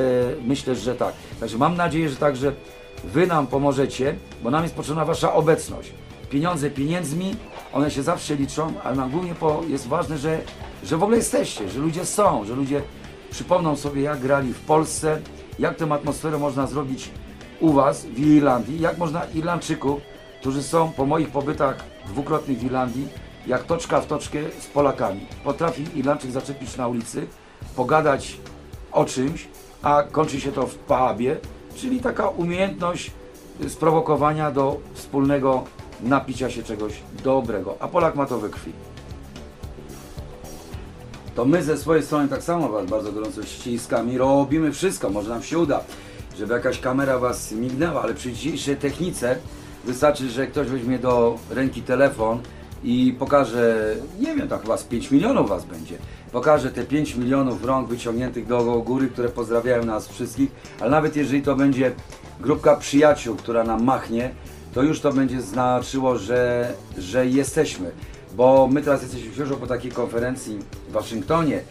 myślę, 0.46 0.75
że 0.75 0.94
tak. 0.94 1.14
Także 1.40 1.58
mam 1.58 1.76
nadzieję, 1.76 2.08
że 2.08 2.16
także 2.16 2.52
wy 3.04 3.26
nam 3.26 3.46
pomożecie, 3.46 4.16
bo 4.42 4.50
nam 4.50 4.62
jest 4.62 4.75
potrzebna 4.75 5.04
wasza 5.04 5.34
obecność. 5.34 5.92
Pieniądze 6.30 6.70
pieniędzmi, 6.70 7.37
one 7.72 7.90
się 7.90 8.02
zawsze 8.02 8.37
liczą, 8.37 8.72
ale 8.84 8.96
nam 8.96 9.11
głównie 9.11 9.34
po, 9.34 9.62
jest 9.68 9.88
ważne, 9.88 10.18
że, 10.18 10.38
że 10.84 10.96
w 10.96 11.02
ogóle 11.02 11.16
jesteście, 11.16 11.68
że 11.68 11.78
ludzie 11.78 12.06
są, 12.06 12.44
że 12.44 12.54
ludzie 12.54 12.82
przypomną 13.30 13.76
sobie, 13.76 14.02
jak 14.02 14.20
grali 14.20 14.52
w 14.52 14.61
Polsce, 14.61 15.20
jak 15.58 15.76
tę 15.76 15.92
atmosferę 15.92 16.38
można 16.38 16.66
zrobić 16.66 17.11
u 17.61 17.72
was 17.72 18.06
w 18.06 18.18
Irlandii, 18.18 18.80
jak 18.80 18.99
można 18.99 19.22
Irlandczyków, 19.34 20.00
którzy 20.42 20.62
są 20.62 20.92
po 20.92 21.06
moich 21.06 21.30
pobytach 21.30 21.84
dwukrotnych 22.06 22.58
w 22.58 22.64
Irlandii, 22.64 23.08
jak 23.46 23.64
toczka 23.64 24.00
w 24.00 24.06
toczkę 24.06 24.38
z 24.61 24.66
Polakami. 24.66 25.26
Potrafi 25.44 25.84
Irlandczyk 25.94 26.30
zaczepić 26.30 26.76
na 26.76 26.88
ulicy, 26.88 27.26
pogadać 27.76 28.37
o 28.92 29.04
czymś, 29.04 29.49
a 29.82 30.02
kończy 30.02 30.40
się 30.40 30.52
to 30.52 30.66
w 30.66 30.75
pubie, 30.75 31.37
czyli 31.76 32.00
taka 32.00 32.28
umiejętność 32.28 33.11
sprowokowania 33.68 34.50
do 34.50 34.80
wspólnego 34.94 35.64
napicia 36.00 36.50
się 36.50 36.62
czegoś 36.62 36.92
dobrego, 37.25 37.76
a 37.80 37.88
Polak 37.88 38.14
ma 38.14 38.26
to 38.26 38.38
we 38.38 38.49
krwi. 38.49 38.72
To 41.34 41.44
my 41.44 41.62
ze 41.62 41.78
swojej 41.78 42.02
strony 42.02 42.28
tak 42.28 42.42
samo 42.42 42.68
Was 42.68 42.87
bardzo 42.87 43.12
gorąco 43.12 43.42
ściskamy 43.42 44.18
robimy 44.18 44.72
wszystko, 44.72 45.11
może 45.11 45.30
nam 45.30 45.42
się 45.42 45.58
uda, 45.58 45.80
żeby 46.38 46.54
jakaś 46.54 46.80
kamera 46.80 47.18
Was 47.18 47.52
mignęła, 47.52 48.02
ale 48.02 48.14
przy 48.14 48.32
dzisiejszej 48.32 48.76
technice 48.76 49.37
wystarczy, 49.84 50.30
że 50.30 50.46
ktoś 50.46 50.68
weźmie 50.68 50.98
do 50.98 51.38
ręki 51.50 51.82
telefon 51.82 52.40
i 52.84 53.16
pokażę, 53.18 53.94
nie 54.20 54.34
wiem, 54.34 54.48
tam 54.48 54.60
chyba 54.60 54.76
z 54.76 54.84
5 54.84 55.10
milionów 55.10 55.48
was 55.48 55.64
będzie. 55.64 55.98
Pokażę 56.32 56.70
te 56.70 56.84
5 56.84 57.14
milionów 57.14 57.64
rąk 57.64 57.88
wyciągniętych 57.88 58.46
do 58.46 58.62
góry, 58.62 59.08
które 59.08 59.28
pozdrawiają 59.28 59.84
nas 59.84 60.08
wszystkich, 60.08 60.50
ale 60.80 60.90
nawet 60.90 61.16
jeżeli 61.16 61.42
to 61.42 61.56
będzie 61.56 61.92
grupka 62.40 62.76
przyjaciół, 62.76 63.36
która 63.36 63.64
nam 63.64 63.84
machnie, 63.84 64.30
to 64.74 64.82
już 64.82 65.00
to 65.00 65.12
będzie 65.12 65.40
znaczyło, 65.40 66.18
że, 66.18 66.72
że 66.98 67.26
jesteśmy. 67.26 67.90
Bo 68.36 68.68
my 68.72 68.82
teraz 68.82 69.02
jesteśmy 69.02 69.32
świeżo 69.32 69.56
po 69.56 69.66
takiej 69.66 69.90
konferencji 69.90 70.58
w 70.88 70.92
Waszyngtonie, 70.92 71.62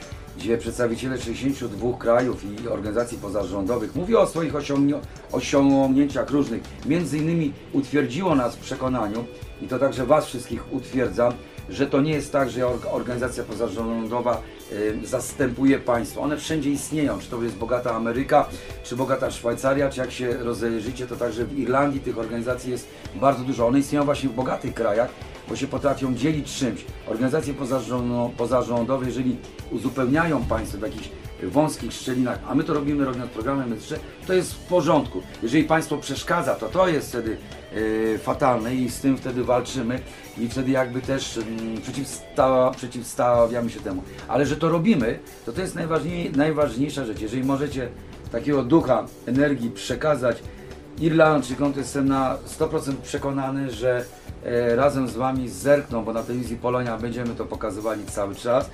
gdzie 0.42 0.58
przedstawiciele 0.58 1.18
62 1.18 1.98
krajów 1.98 2.44
i 2.44 2.68
organizacji 2.68 3.18
pozarządowych 3.18 3.96
mówią 3.96 4.20
o 4.20 4.28
swoich 4.28 4.54
osiągnięciach 5.32 6.30
różnych. 6.30 6.62
Między 6.86 7.18
innymi 7.18 7.54
utwierdziło 7.74 8.36
nas 8.36 8.56
w 8.56 8.60
przekonaniu, 8.60 9.26
i 9.62 9.68
to 9.68 9.80
także 9.80 10.06
Was 10.06 10.26
wszystkich 10.26 10.74
utwierdzam, 10.74 11.34
że 11.70 11.88
to 11.88 12.02
nie 12.02 12.12
jest 12.12 12.32
tak, 12.32 12.50
że 12.50 12.68
or- 12.68 12.88
organizacja 12.92 13.44
pozarządowa 13.44 14.42
y, 14.72 14.98
zastępuje 15.04 15.80
państwo. 15.80 16.22
One 16.22 16.38
wszędzie 16.38 16.70
istnieją, 16.70 17.20
czy 17.20 17.30
to 17.30 17.44
jest 17.44 17.56
bogata 17.56 17.96
Ameryka, 17.96 18.50
czy 18.84 18.96
bogata 18.96 19.32
Szwajcaria, 19.32 19.90
czy 19.90 20.00
jak 20.00 20.12
się 20.12 20.34
rozejrzycie, 20.34 21.08
to 21.08 21.16
także 21.16 21.46
w 21.46 21.60
Irlandii 21.60 22.02
tych 22.02 22.18
organizacji 22.18 22.72
jest 22.72 22.88
bardzo 23.16 23.44
dużo. 23.44 23.68
One 23.68 23.80
istnieją 23.80 24.06
właśnie 24.06 24.30
w 24.30 24.34
bogatych 24.34 24.74
krajach, 24.74 25.10
bo 25.50 25.56
się 25.56 25.68
potrafią 25.68 26.16
dzielić 26.16 26.56
czymś. 26.56 26.86
Organizacje 27.08 27.54
pozarządo- 27.54 28.30
pozarządowe, 28.38 29.06
jeżeli 29.06 29.38
uzupełniają 29.72 30.46
państwo 30.46 30.78
w 30.78 30.82
jakichś 30.82 31.10
wąskich 31.44 31.94
szczelinach, 31.94 32.40
a 32.48 32.56
my 32.56 32.64
to 32.64 32.74
robimy 32.74 33.06
robiąc 33.06 33.32
programy 33.32 33.68
medyczne, 33.68 33.98
to 34.28 34.34
jest 34.34 34.54
w 34.54 34.58
porządku. 34.60 35.22
Jeżeli 35.44 35.64
państwo 35.64 35.98
przeszkadza, 35.98 36.56
to 36.56 36.70
to 36.70 36.88
jest 36.88 37.10
wtedy 37.10 37.38
e, 38.16 38.18
fatalne 38.18 38.76
i 38.76 38.90
z 38.90 39.00
tym 39.00 39.18
wtedy 39.18 39.44
walczymy 39.44 40.00
i 40.38 40.50
wtedy 40.50 40.72
jakby 40.72 41.02
też 41.02 41.38
mm, 41.38 41.82
przeciwsta, 41.82 42.72
przeciwstawiamy 42.78 43.70
się 43.70 43.80
temu. 43.80 44.04
Ale 44.28 44.46
że 44.46 44.58
to 44.58 44.70
robimy, 44.70 45.20
to 45.46 45.54
to 45.54 45.62
jest 45.62 45.76
najważniej, 45.76 46.32
najważniejsza 46.32 47.06
rzecz. 47.06 47.22
Jeżeli 47.22 47.44
możecie 47.44 47.90
takiego 48.32 48.64
ducha, 48.64 49.06
energii 49.26 49.72
przekazać 49.72 50.38
Irlandczykom, 51.00 51.74
to 51.74 51.80
jestem 51.80 52.08
na 52.08 52.38
100% 52.60 52.94
przekonany, 53.04 53.72
że 53.72 54.06
razem 54.76 55.08
z 55.08 55.16
Wami 55.16 55.50
zerkną, 55.50 56.04
bo 56.04 56.14
na 56.14 56.24
telewizji 56.24 56.58
Polonia 56.58 56.98
będziemy 56.98 57.36
to 57.36 57.46
pokazywali 57.46 58.06
cały 58.06 58.36
czas. 58.36 58.70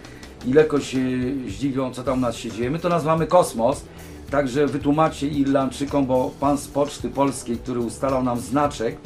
I 0.45 0.53
lekko 0.53 0.79
się 0.79 0.99
zdziwią, 1.47 1.93
co 1.93 2.03
tam 2.03 2.17
u 2.17 2.21
nas 2.21 2.35
się 2.35 2.51
dzieje. 2.51 2.69
My 2.69 2.79
to 2.79 2.89
nazywamy 2.89 3.27
kosmos, 3.27 3.85
także 4.31 4.67
wytłumaczcie 4.67 5.27
Irlandczykom, 5.27 6.05
bo 6.05 6.31
Pan 6.39 6.57
z 6.57 6.67
Poczty 6.67 7.09
Polskiej, 7.09 7.57
który 7.57 7.79
ustalał 7.79 8.23
nam 8.23 8.39
znaczek, 8.39 8.97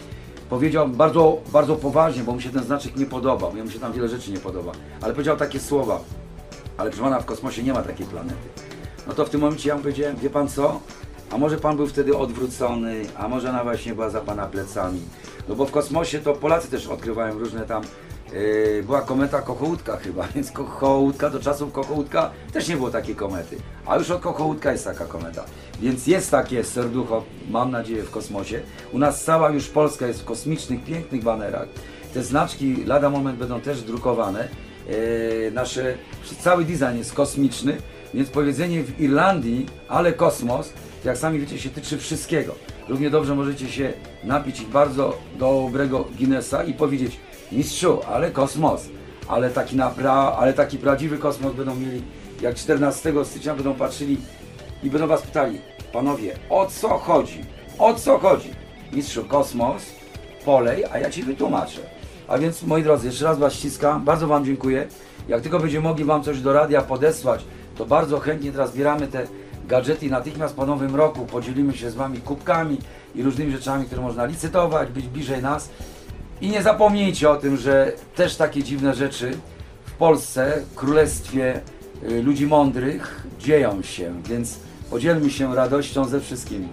powiedział 0.50 0.89
bardzo, 0.89 1.41
bardzo 1.51 1.75
poważnie, 1.75 2.24
bo 2.24 2.32
mu 2.32 2.41
się 2.41 2.50
ten 2.50 2.63
znaczek 2.63 2.96
nie 2.96 3.06
podobał, 3.06 3.58
jemu 3.58 3.72
się 3.72 3.80
tam 3.80 3.94
wiele 3.94 4.08
rzeczy 4.08 4.32
nie 4.32 4.39
podoba, 4.39 4.72
ale 5.01 5.13
powiedział 5.13 5.38
takie 5.38 5.60
słowa, 5.60 6.00
ale 6.77 6.89
proszę 6.89 7.03
Pana, 7.03 7.20
w 7.20 7.25
kosmosie 7.25 7.63
nie 7.63 7.74
ma 7.74 7.82
takiej 7.82 8.06
planety. 8.06 8.50
No 9.08 9.13
to 9.13 9.25
w 9.25 9.30
tym 9.30 9.41
momencie 9.41 9.70
ja 9.70 9.75
mu 9.75 9.82
powiedziałem, 9.82 10.15
wie 10.15 10.30
Pan 10.30 10.48
co, 10.48 10.80
a 11.32 11.38
może 11.38 11.58
Pan 11.58 11.75
był 11.75 11.88
wtedy 11.88 12.18
odwrócony, 12.18 13.06
a 13.18 13.27
może 13.27 13.50
ona 13.50 13.63
właśnie 13.63 13.94
była 13.94 14.10
za 14.10 14.22
Pana 14.22 14.46
plecami. 14.46 15.01
No 15.50 15.55
bo 15.55 15.65
w 15.65 15.71
kosmosie 15.71 16.19
to 16.19 16.33
Polacy 16.33 16.71
też 16.71 16.88
odkrywają 16.88 17.39
różne 17.39 17.62
tam, 17.62 17.83
yy, 18.33 18.83
była 18.86 19.01
kometa 19.01 19.41
Kochołódka 19.41 19.98
chyba, 19.98 20.27
więc 20.36 20.51
Kochołódka, 20.51 21.29
do 21.29 21.39
czasów 21.39 21.74
Kochołódka 21.74 22.31
też 22.53 22.67
nie 22.67 22.77
było 22.77 22.89
takiej 22.89 23.15
komety, 23.15 23.57
a 23.86 23.98
już 23.98 24.12
od 24.12 24.21
Kochołódka 24.21 24.71
jest 24.71 24.86
taka 24.86 25.05
kometa. 25.05 25.45
Więc 25.81 26.07
jest 26.07 26.31
takie 26.31 26.63
serducho, 26.63 27.24
mam 27.50 27.71
nadzieję, 27.71 28.03
w 28.03 28.12
kosmosie. 28.12 28.62
U 28.93 28.98
nas 28.98 29.24
cała 29.24 29.50
już 29.50 29.67
Polska 29.67 30.07
jest 30.07 30.21
w 30.21 30.25
kosmicznych, 30.25 30.83
pięknych 30.83 31.24
banerach. 31.24 31.67
Te 32.13 32.24
znaczki 32.24 32.83
lada 32.86 33.10
moment 33.10 33.38
będą 33.39 33.62
też 33.62 33.81
drukowane. 33.81 34.48
E, 35.48 35.51
nasze, 35.51 35.98
cały 36.39 36.65
design 36.65 36.98
jest 36.98 37.13
kosmiczny, 37.13 37.77
więc 38.13 38.30
powiedzenie 38.30 38.84
w 38.84 39.01
Irlandii, 39.01 39.65
ale 39.88 40.13
kosmos, 40.13 40.74
jak 41.06 41.18
sami 41.18 41.39
wiecie, 41.39 41.60
się 41.60 41.70
tyczy 41.70 41.98
wszystkiego. 41.98 42.56
Równie 42.89 43.10
dobrze 43.10 43.36
możecie 43.36 43.70
się 43.70 43.94
napić 44.24 44.65
bardzo 44.65 45.18
dobrego 45.39 46.06
Guinnessa 46.18 46.63
i 46.63 46.74
powiedzieć 46.74 47.20
mistrzu, 47.51 48.00
ale 48.08 48.32
kosmos, 48.32 48.89
ale 49.27 49.50
taki, 49.50 49.75
napra, 49.75 50.13
ale 50.13 50.53
taki 50.53 50.77
prawdziwy 50.77 51.18
kosmos 51.18 51.53
będą 51.53 51.75
mieli, 51.75 52.01
jak 52.41 52.56
14 52.56 53.13
stycznia 53.24 53.56
będą 53.56 53.74
patrzyli 53.74 54.18
i 54.84 54.89
będą 54.89 55.08
was 55.08 55.22
pytali, 55.22 55.62
panowie, 55.94 56.36
o 56.50 56.65
co 56.65 56.89
chodzi? 56.89 57.41
O 57.80 57.94
co 57.94 58.18
chodzi? 58.20 58.50
Mistrzu, 58.94 59.25
kosmos, 59.25 59.84
polej, 60.46 60.86
a 60.91 61.00
ja 61.00 61.10
ci 61.10 61.24
wytłumaczę. 61.24 61.80
A 62.27 62.38
więc 62.38 62.63
moi 62.63 62.84
drodzy, 62.84 63.08
jeszcze 63.08 63.25
raz 63.25 63.39
was 63.39 63.53
ściskam, 63.53 64.06
bardzo 64.06 64.27
wam 64.27 64.46
dziękuję. 64.46 64.88
Jak 65.27 65.41
tylko 65.41 65.60
będziemy 65.60 65.88
mogli 65.88 66.06
wam 66.06 66.24
coś 66.24 66.41
do 66.41 66.53
radia 66.53 66.82
podesłać, 66.82 67.46
to 67.81 67.85
bardzo 67.85 68.19
chętnie 68.19 68.51
teraz 68.51 68.71
zbieramy 68.71 69.07
te 69.07 69.27
gadżety 69.67 70.05
i 70.05 70.09
natychmiast 70.09 70.55
po 70.55 70.65
nowym 70.65 70.95
roku 70.95 71.25
podzielimy 71.25 71.77
się 71.77 71.91
z 71.91 71.95
wami 71.95 72.17
kubkami 72.17 72.77
i 73.15 73.23
różnymi 73.23 73.51
rzeczami, 73.51 73.85
które 73.85 74.01
można 74.01 74.25
licytować, 74.25 74.89
być 74.89 75.07
bliżej 75.07 75.41
nas. 75.41 75.69
I 76.41 76.50
nie 76.50 76.63
zapomnijcie 76.63 77.29
o 77.29 77.35
tym, 77.35 77.57
że 77.57 77.91
też 78.15 78.35
takie 78.35 78.63
dziwne 78.63 78.93
rzeczy 78.93 79.38
w 79.85 79.91
Polsce, 79.91 80.61
królestwie 80.75 81.61
y, 82.09 82.23
ludzi 82.23 82.47
mądrych 82.47 83.27
dzieją 83.39 83.81
się, 83.81 84.21
więc 84.23 84.59
podzielmy 84.89 85.31
się 85.31 85.55
radością 85.55 86.05
ze 86.05 86.19
wszystkimi. 86.19 86.67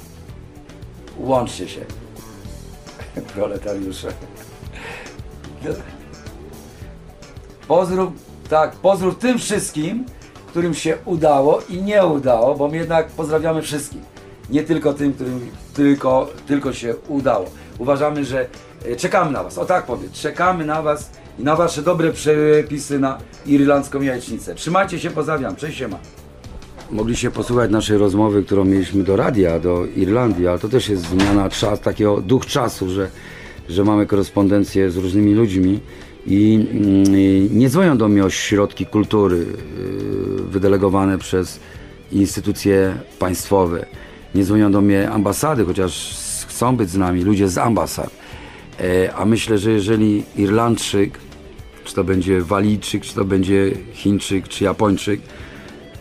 Łączcie 1.18 1.68
się, 1.68 1.80
proletariusze. 3.34 4.08
Pozdrów, 7.68 8.12
tak, 8.48 8.72
pozdrów 8.72 9.18
tym 9.18 9.38
wszystkim, 9.38 10.04
którym 10.48 10.74
się 10.74 10.96
udało 11.04 11.62
i 11.68 11.82
nie 11.82 12.06
udało, 12.06 12.54
bo 12.54 12.68
my 12.68 12.76
jednak 12.76 13.08
pozdrawiamy 13.08 13.62
wszystkich. 13.62 14.02
Nie 14.50 14.62
tylko 14.62 14.92
tym, 14.92 15.12
którym 15.12 15.40
tylko, 15.74 16.30
tylko 16.46 16.72
się 16.72 16.94
udało. 17.08 17.46
Uważamy, 17.78 18.24
że 18.24 18.46
e, 18.84 18.96
czekamy 18.96 19.30
na 19.30 19.42
Was. 19.42 19.58
O 19.58 19.64
tak 19.64 19.86
powiem, 19.86 20.10
czekamy 20.12 20.66
na 20.66 20.82
Was 20.82 21.10
i 21.38 21.42
na 21.42 21.56
Wasze 21.56 21.82
dobre 21.82 22.12
przepisy 22.12 22.98
na 22.98 23.18
irlandzką 23.46 24.02
jajecznicę. 24.02 24.54
Trzymajcie 24.54 24.98
się, 24.98 25.10
pozdrawiam. 25.10 25.56
Cześć, 25.56 25.78
siema. 25.78 25.98
Mogliście 26.90 27.30
posłuchać 27.30 27.70
naszej 27.70 27.98
rozmowy, 27.98 28.42
którą 28.42 28.64
mieliśmy 28.64 29.04
do 29.04 29.16
radia, 29.16 29.60
do 29.60 29.86
Irlandii, 29.96 30.48
ale 30.48 30.58
to 30.58 30.68
też 30.68 30.88
jest 30.88 31.02
zmiana 31.02 31.50
czas, 31.50 31.80
takiego 31.80 32.20
duch 32.20 32.46
czasu, 32.46 32.90
że, 32.90 33.08
że 33.68 33.84
mamy 33.84 34.06
korespondencję 34.06 34.90
z 34.90 34.96
różnymi 34.96 35.34
ludźmi 35.34 35.80
i 36.26 36.66
mm, 36.72 37.58
nie 37.58 37.68
dzwonią 37.68 37.98
do 37.98 38.08
mnie 38.08 38.24
ośrodki 38.24 38.86
kultury 38.86 39.36
yy, 39.36 39.46
wydelegowane 40.48 41.18
przez 41.18 41.60
instytucje 42.12 42.94
państwowe. 43.18 43.86
Nie 44.34 44.44
dzwonią 44.44 44.72
do 44.72 44.80
mnie 44.80 45.10
ambasady, 45.10 45.64
chociaż 45.64 46.16
chcą 46.48 46.76
być 46.76 46.90
z 46.90 46.96
nami 46.96 47.22
ludzie 47.22 47.48
z 47.48 47.58
ambasad. 47.58 48.10
E, 48.80 49.14
A 49.14 49.24
myślę, 49.24 49.58
że 49.58 49.70
jeżeli 49.70 50.24
Irlandczyk, 50.36 51.18
czy 51.84 51.94
to 51.94 52.04
będzie 52.04 52.40
Walijczyk, 52.40 53.02
czy 53.04 53.14
to 53.14 53.24
będzie 53.24 53.72
Chińczyk, 53.92 54.48
czy 54.48 54.64
Japończyk, 54.64 55.20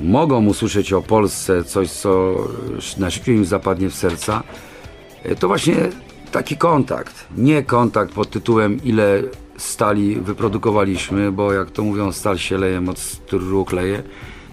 mogą 0.01 0.45
usłyszeć 0.45 0.93
o 0.93 1.01
Polsce 1.01 1.63
coś, 1.63 1.91
co 1.91 2.35
najszybciej 2.97 3.35
im 3.35 3.45
zapadnie 3.45 3.89
w 3.89 3.95
serca, 3.95 4.43
e, 5.23 5.35
to 5.35 5.47
właśnie 5.47 5.75
taki 6.31 6.57
kontakt. 6.57 7.27
Nie 7.37 7.63
kontakt 7.63 8.13
pod 8.13 8.29
tytułem 8.29 8.83
ile 8.83 9.23
stali 9.57 10.15
wyprodukowaliśmy, 10.15 11.31
bo 11.31 11.53
jak 11.53 11.71
to 11.71 11.83
mówią, 11.83 12.11
stal 12.11 12.37
się 12.37 12.57
lejem 12.57 12.89
od 12.89 12.99
stru 12.99 13.65
kleje. 13.65 14.03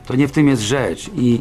To 0.07 0.17
nie 0.17 0.29
w 0.29 0.33
tym 0.33 0.49
jest 0.49 0.63
rzecz. 0.63 1.11
I 1.17 1.41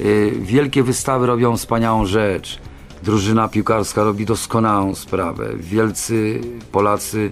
y, 0.00 0.32
wielkie 0.40 0.82
wystawy 0.82 1.26
robią 1.26 1.56
wspaniałą 1.56 2.06
rzecz. 2.06 2.58
Drużyna 3.02 3.48
piłkarska 3.48 4.04
robi 4.04 4.26
doskonałą 4.26 4.94
sprawę. 4.94 5.48
Wielcy 5.56 6.40
Polacy 6.72 7.30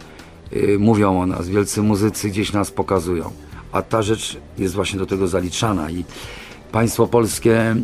y, 0.53 0.77
mówią 0.79 1.21
o 1.21 1.27
nas, 1.27 1.49
wielcy 1.49 1.83
muzycy 1.83 2.29
gdzieś 2.29 2.53
nas 2.53 2.71
pokazują. 2.71 3.31
A 3.73 3.83
ta 3.83 4.03
rzecz 4.03 4.39
jest 4.59 4.75
właśnie 4.75 4.99
do 4.99 5.07
tego 5.07 5.29
zaliczana 5.29 5.91
i 5.91 6.05
państwo 6.73 7.07
polskie 7.07 7.77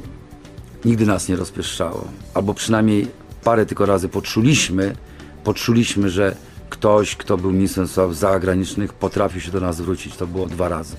nigdy 0.84 1.06
nas 1.06 1.28
nie 1.28 1.36
rozpieszczało. 1.36 2.04
Albo 2.34 2.54
przynajmniej 2.54 3.06
parę 3.44 3.66
tylko 3.66 3.86
razy 3.86 4.08
poczuliśmy, 4.08 4.96
poczuliśmy, 5.44 6.10
że 6.10 6.36
ktoś, 6.70 7.16
kto 7.16 7.36
był 7.36 7.52
ministrem 7.52 7.88
spraw 7.88 8.14
zagranicznych, 8.14 8.92
potrafił 8.92 9.40
się 9.40 9.50
do 9.50 9.60
nas 9.60 9.76
zwrócić. 9.76 10.16
To 10.16 10.26
było 10.26 10.46
dwa 10.46 10.68
razy. 10.68 10.96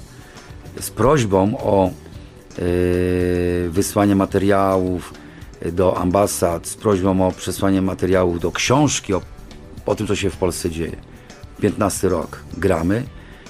Z 0.80 0.90
prośbą 0.90 1.58
o 1.58 1.88
e, 1.88 2.62
wysłanie 3.70 4.16
materiałów 4.16 5.13
do 5.72 5.98
ambasad, 5.98 6.68
z 6.68 6.75
prośbą 6.75 7.28
o 7.28 7.32
przesłanie 7.32 7.82
materiałów 7.82 8.40
do 8.40 8.51
książki 8.51 9.13
o, 9.13 9.22
o 9.86 9.96
tym, 9.96 10.08
co 10.08 10.16
się 10.16 10.30
w 10.30 10.38
Polsce 10.38 10.70
dzieje. 10.70 10.96
15 11.62 12.10
rok 12.10 12.44
gramy 12.58 13.04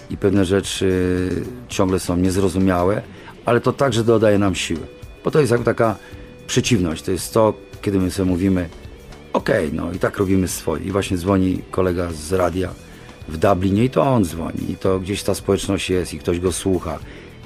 i 0.09 0.17
pewne 0.17 0.45
rzeczy 0.45 1.29
ciągle 1.67 1.99
są 1.99 2.17
niezrozumiałe, 2.17 3.01
ale 3.45 3.61
to 3.61 3.73
także 3.73 4.03
dodaje 4.03 4.39
nam 4.39 4.55
siły. 4.55 4.87
Bo 5.23 5.31
to 5.31 5.39
jest 5.39 5.51
jakby 5.51 5.65
taka 5.65 5.95
przeciwność. 6.47 7.03
To 7.03 7.11
jest 7.11 7.33
to, 7.33 7.53
kiedy 7.81 7.99
my 7.99 8.11
sobie 8.11 8.29
mówimy, 8.29 8.69
okej, 9.33 9.73
no 9.73 9.91
i 9.91 9.99
tak 9.99 10.17
robimy 10.17 10.47
swoje. 10.47 10.85
I 10.85 10.91
właśnie 10.91 11.17
dzwoni 11.17 11.61
kolega 11.71 12.11
z 12.11 12.33
radia, 12.33 12.73
w 13.27 13.37
Dublinie 13.37 13.83
i 13.83 13.89
to 13.89 14.03
on 14.03 14.25
dzwoni, 14.25 14.71
i 14.71 14.75
to 14.75 14.99
gdzieś 14.99 15.23
ta 15.23 15.33
społeczność 15.33 15.89
jest 15.89 16.13
i 16.13 16.19
ktoś 16.19 16.39
go 16.39 16.51
słucha 16.51 16.99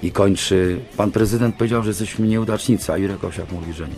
i 0.03 0.11
kończy. 0.11 0.79
Pan 0.97 1.11
prezydent 1.11 1.55
powiedział, 1.55 1.83
że 1.83 1.89
jesteśmy 1.89 2.27
nieudacznicy, 2.27 2.93
a 2.93 2.97
Jurek 2.97 3.23
Owsiak 3.23 3.51
mówi, 3.51 3.73
że 3.73 3.87
nie. 3.87 3.95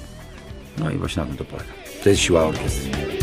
No 0.77 0.91
i 0.91 0.97
właśnie 0.97 1.21
na 1.21 1.27
tym 1.27 1.37
to 1.37 1.45
polega. 1.45 1.69
To 2.03 2.09
jest 2.09 2.21
siła 2.21 2.43
orkiestry. 2.43 3.16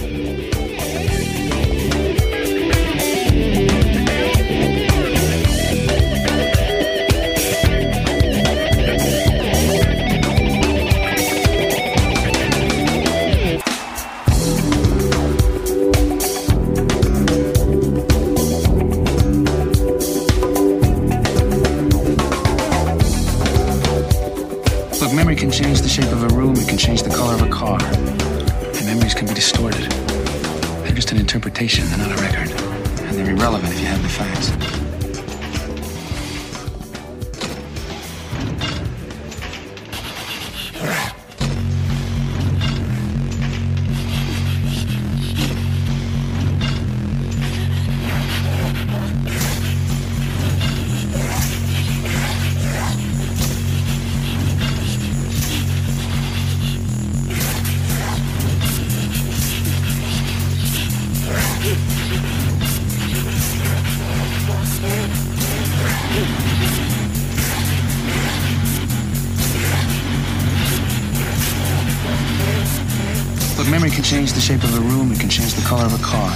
The 74.35 74.41
shape 74.41 74.65
of 74.65 74.75
a 74.75 74.81
room, 74.81 75.13
it 75.13 75.21
can 75.21 75.29
change 75.29 75.55
the 75.55 75.63
color 75.63 75.85
of 75.85 75.95
a 75.95 76.03
car. 76.03 76.31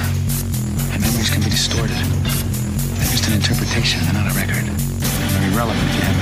And 0.95 1.02
memories 1.02 1.31
can 1.31 1.43
be 1.43 1.50
distorted. 1.50 1.99
They're 2.95 3.11
just 3.11 3.26
an 3.26 3.35
interpretation, 3.35 4.05
they're 4.05 4.14
not 4.14 4.31
a 4.31 4.35
record. 4.38 4.67
They're 4.67 5.50
irrelevant 5.50 5.83
if 5.90 5.95
you 5.97 6.02
have 6.02 6.18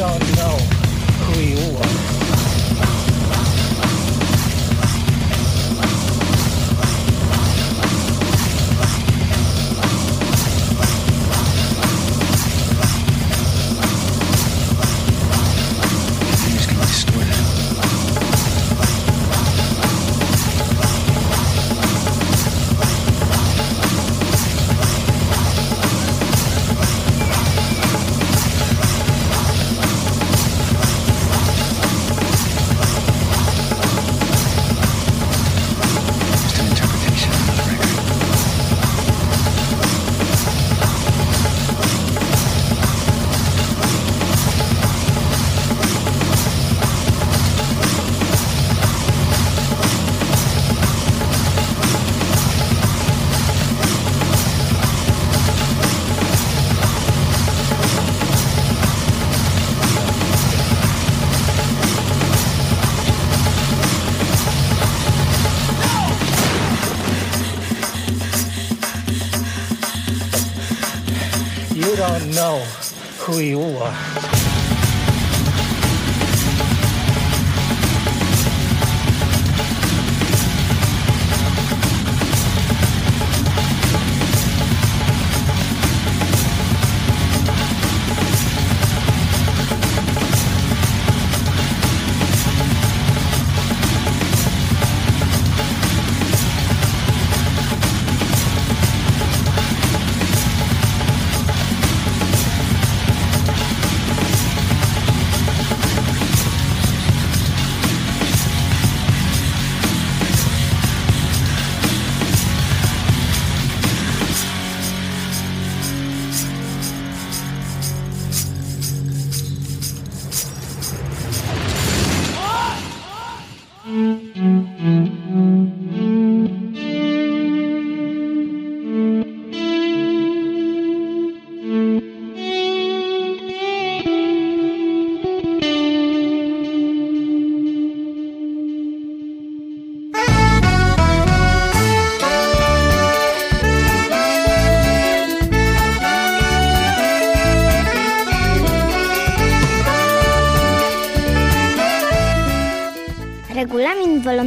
don't 0.00 0.18
know 0.34 0.56
who 1.26 1.40
you 1.42 1.76
are. 1.76 2.19
Know 72.40 72.60
who 73.18 73.38
you 73.40 73.60
are. 73.76 74.59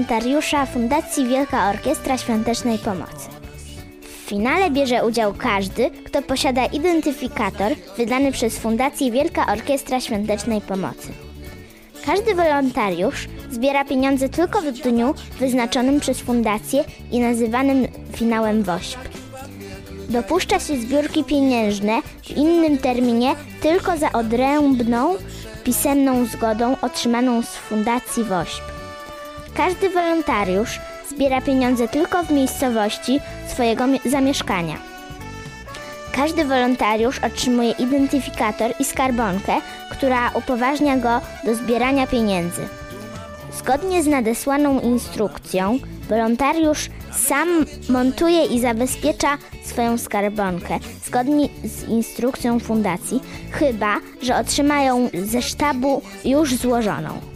Wolontariusza 0.04 0.66
Fundacji 0.66 1.28
Wielka 1.28 1.70
Orkiestra 1.70 2.18
Świątecznej 2.18 2.80
Pomocy. 2.80 3.30
W 4.02 4.30
finale 4.30 4.72
bierze 4.72 5.06
udział 5.06 5.34
każdy, 5.34 5.92
kto 5.92 6.22
posiada 6.22 6.66
identyfikator 6.66 7.72
wydany 7.98 8.32
przez 8.32 8.60
Fundację 8.60 9.12
Wielka 9.12 9.46
Orkiestra 9.54 10.00
Świątecznej 10.00 10.62
Pomocy. 10.62 11.08
Każdy 12.06 12.36
wolontariusz 12.36 13.28
zbiera 13.52 13.86
pieniądze 13.86 14.30
tylko 14.30 14.62
w 14.62 14.72
dniu 14.72 15.14
wyznaczonym 15.40 16.00
przez 16.00 16.20
fundację 16.20 16.84
i 17.12 17.20
nazywanym 17.20 17.88
finałem 18.16 18.64
WOŚP. 18.64 19.00
Dopuszcza 20.10 20.60
się 20.60 20.78
zbiórki 20.78 21.24
pieniężne 21.24 22.02
w 22.24 22.32
innym 22.38 22.78
terminie 22.78 23.36
tylko 23.62 23.98
za 23.98 24.12
odrębną, 24.12 25.16
pisemną 25.64 26.26
zgodą 26.26 26.76
otrzymaną 26.82 27.42
z 27.42 27.50
Fundacji 27.50 28.24
WOŚP. 28.24 28.73
Każdy 29.58 29.90
wolontariusz 29.90 30.80
zbiera 31.10 31.42
pieniądze 31.42 31.88
tylko 31.88 32.24
w 32.24 32.32
miejscowości 32.32 33.20
swojego 33.48 33.88
mi- 33.88 34.00
zamieszkania. 34.06 34.78
Każdy 36.16 36.46
wolontariusz 36.46 37.20
otrzymuje 37.20 37.72
identyfikator 37.72 38.72
i 38.80 38.86
skarbonkę, 38.86 39.54
która 39.92 40.32
upoważnia 40.34 40.98
go 40.98 41.22
do 41.46 41.56
zbierania 41.56 42.08
pieniędzy. 42.08 42.62
Zgodnie 43.58 44.04
z 44.04 44.08
nadesłaną 44.08 44.80
instrukcją, 44.80 45.80
wolontariusz 46.10 46.90
sam 47.12 47.66
montuje 47.90 48.46
i 48.46 48.62
zabezpiecza 48.62 49.38
swoją 49.66 49.98
skarbonkę, 49.98 50.80
zgodnie 51.06 51.48
z 51.64 51.84
instrukcją 51.90 52.60
fundacji, 52.60 53.20
chyba 53.52 53.96
że 54.22 54.36
otrzymają 54.36 55.10
ze 55.24 55.42
sztabu 55.42 56.02
już 56.26 56.56
złożoną. 56.56 57.33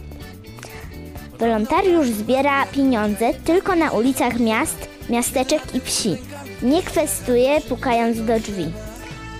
Wolontariusz 1.38 2.08
zbiera 2.08 2.66
pieniądze 2.66 3.34
tylko 3.34 3.76
na 3.76 3.90
ulicach 3.90 4.40
miast, 4.40 4.88
miasteczek 5.10 5.74
i 5.74 5.80
wsi. 5.80 6.16
Nie 6.62 6.82
kwestuje 6.82 7.60
pukając 7.60 8.24
do 8.24 8.40
drzwi. 8.40 8.72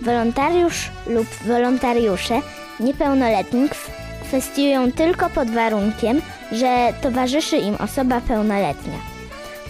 Wolontariusz 0.02 0.90
lub 1.06 1.26
wolontariusze 1.46 2.40
niepełnoletni 2.80 3.68
kw- 3.68 3.90
kwestiują 4.22 4.92
tylko 4.92 5.30
pod 5.30 5.50
warunkiem, 5.50 6.22
że 6.52 6.92
towarzyszy 7.02 7.56
im 7.56 7.74
osoba 7.74 8.20
pełnoletnia. 8.20 8.98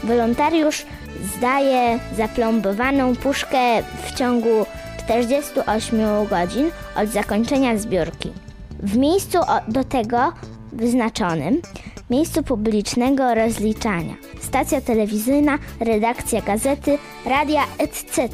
Wolontariusz 0.04 0.86
zdaje 1.36 1.98
zaplombowaną 2.16 3.16
puszkę 3.16 3.82
w 4.06 4.14
ciągu 4.14 4.66
48 4.98 6.26
godzin 6.26 6.70
od 6.96 7.08
zakończenia 7.08 7.78
zbiórki. 7.78 8.32
W 8.82 8.96
miejscu 8.96 9.38
do 9.68 9.84
tego 9.84 10.32
wyznaczonym, 10.72 11.62
miejscu 12.10 12.42
publicznego 12.42 13.34
rozliczania, 13.34 14.14
stacja 14.40 14.80
telewizyjna, 14.80 15.58
redakcja 15.80 16.42
gazety, 16.42 16.98
radia, 17.26 17.64
etc. 17.78 18.28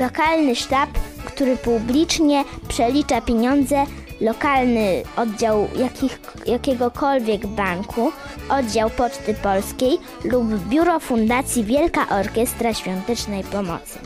Lokalny 0.00 0.56
sztab, 0.56 0.90
który 1.24 1.56
publicznie 1.56 2.44
przelicza 2.68 3.20
pieniądze, 3.20 3.84
lokalny 4.20 5.02
oddział 5.16 5.68
jakich, 5.78 6.20
jakiegokolwiek 6.46 7.46
banku, 7.46 8.12
oddział 8.48 8.90
Poczty 8.90 9.34
Polskiej 9.34 9.98
lub 10.24 10.68
biuro 10.68 11.00
Fundacji 11.00 11.64
Wielka 11.64 12.08
Orkiestra 12.08 12.74
Świątecznej 12.74 13.44
Pomocy. 13.44 13.98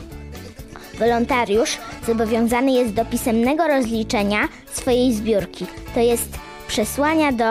Wolontariusz 0.99 1.77
zobowiązany 2.07 2.71
jest 2.71 2.93
do 2.93 3.05
pisemnego 3.05 3.67
rozliczenia 3.67 4.47
swojej 4.73 5.13
zbiórki, 5.13 5.65
to 5.93 5.99
jest 5.99 6.50
przesłania 6.71 7.31
do 7.31 7.45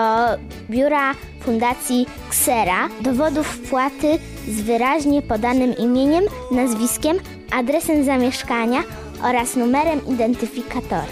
biura 0.70 1.14
Fundacji 1.40 2.06
Ksera 2.30 2.88
dowodów 3.00 3.46
wpłaty 3.46 4.18
z 4.48 4.60
wyraźnie 4.60 5.22
podanym 5.22 5.76
imieniem, 5.76 6.24
nazwiskiem, 6.50 7.16
adresem 7.52 8.04
zamieszkania 8.04 8.82
oraz 9.22 9.56
numerem 9.56 10.00
identyfikatora. 10.06 11.06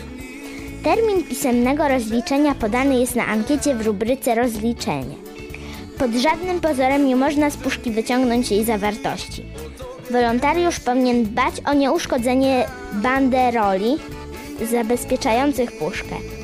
Termin 0.83 1.25
pisemnego 1.25 1.89
rozliczenia 1.89 2.55
podany 2.55 3.01
jest 3.01 3.17
na 3.17 3.27
ankiecie 3.27 3.75
w 3.75 3.87
rubryce 3.87 4.35
rozliczenie. 4.35 5.15
Pod 5.99 6.11
żadnym 6.11 6.61
pozorem 6.61 7.07
nie 7.07 7.17
można 7.17 7.51
z 7.51 7.57
puszki 7.57 7.91
wyciągnąć 7.91 8.51
jej 8.51 8.65
zawartości. 8.65 9.45
Wolontariusz 10.11 10.81
powinien 10.81 11.25
dbać 11.25 11.55
o 11.67 11.75
nieuszkodzenie 11.75 12.67
banderoli 12.93 13.97
zabezpieczających 14.71 15.79
puszkę. 15.79 16.38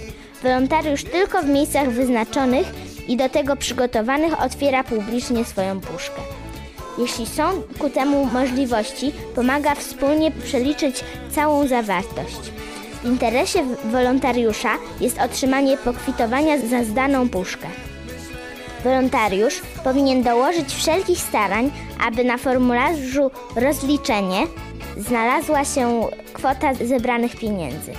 Wolontariusz 0.44 1.04
tylko 1.04 1.42
w 1.42 1.48
miejscach 1.48 1.90
wyznaczonych 1.90 2.66
i 3.08 3.16
do 3.16 3.28
tego 3.28 3.56
przygotowanych 3.56 4.42
otwiera 4.42 4.84
publicznie 4.84 5.44
swoją 5.44 5.80
puszkę. 5.80 6.20
Jeśli 6.98 7.26
są 7.26 7.62
ku 7.78 7.90
temu 7.90 8.24
możliwości, 8.24 9.12
pomaga 9.34 9.74
wspólnie 9.74 10.30
przeliczyć 10.30 11.04
całą 11.30 11.66
zawartość. 11.66 12.52
W 13.02 13.04
interesie 13.04 13.58
wolontariusza 13.84 14.70
jest 15.00 15.18
otrzymanie 15.20 15.76
pokwitowania 15.76 16.58
za 16.58 16.84
zdaną 16.84 17.28
puszkę. 17.28 17.66
Wolontariusz 18.84 19.60
powinien 19.84 20.22
dołożyć 20.22 20.74
wszelkich 20.74 21.18
starań, 21.18 21.70
aby 22.06 22.24
na 22.24 22.38
formularzu 22.38 23.30
rozliczenie 23.56 24.46
znalazła 24.96 25.64
się 25.64 26.08
kwota 26.32 26.74
zebranych 26.74 27.36
pieniędzy. 27.36 27.92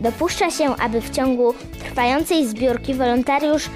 Dopuszcza 0.00 0.50
się, 0.50 0.76
aby 0.76 1.00
w 1.00 1.10
ciągu 1.10 1.54
trwającej 1.84 2.46
zbiórki 2.46 2.94
wolontariusz 2.94 3.70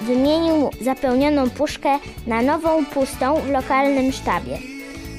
wymienił 0.00 0.70
zapełnioną 0.80 1.50
puszkę 1.50 1.98
na 2.26 2.42
nową 2.42 2.86
pustą 2.86 3.34
w 3.34 3.50
lokalnym 3.50 4.12
sztabie. 4.12 4.58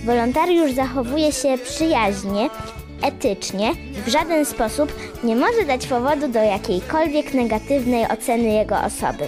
Wolontariusz 0.05 0.71
zachowuje 0.71 1.31
się 1.31 1.57
przyjaźnie, 1.57 2.49
etycznie 3.01 3.71
i 3.71 4.01
w 4.01 4.07
żaden 4.07 4.45
sposób 4.45 4.93
nie 5.23 5.35
może 5.35 5.65
dać 5.67 5.87
powodu 5.87 6.27
do 6.27 6.39
jakiejkolwiek 6.39 7.33
negatywnej 7.33 8.07
oceny 8.07 8.49
jego 8.49 8.75
osoby. 8.77 9.27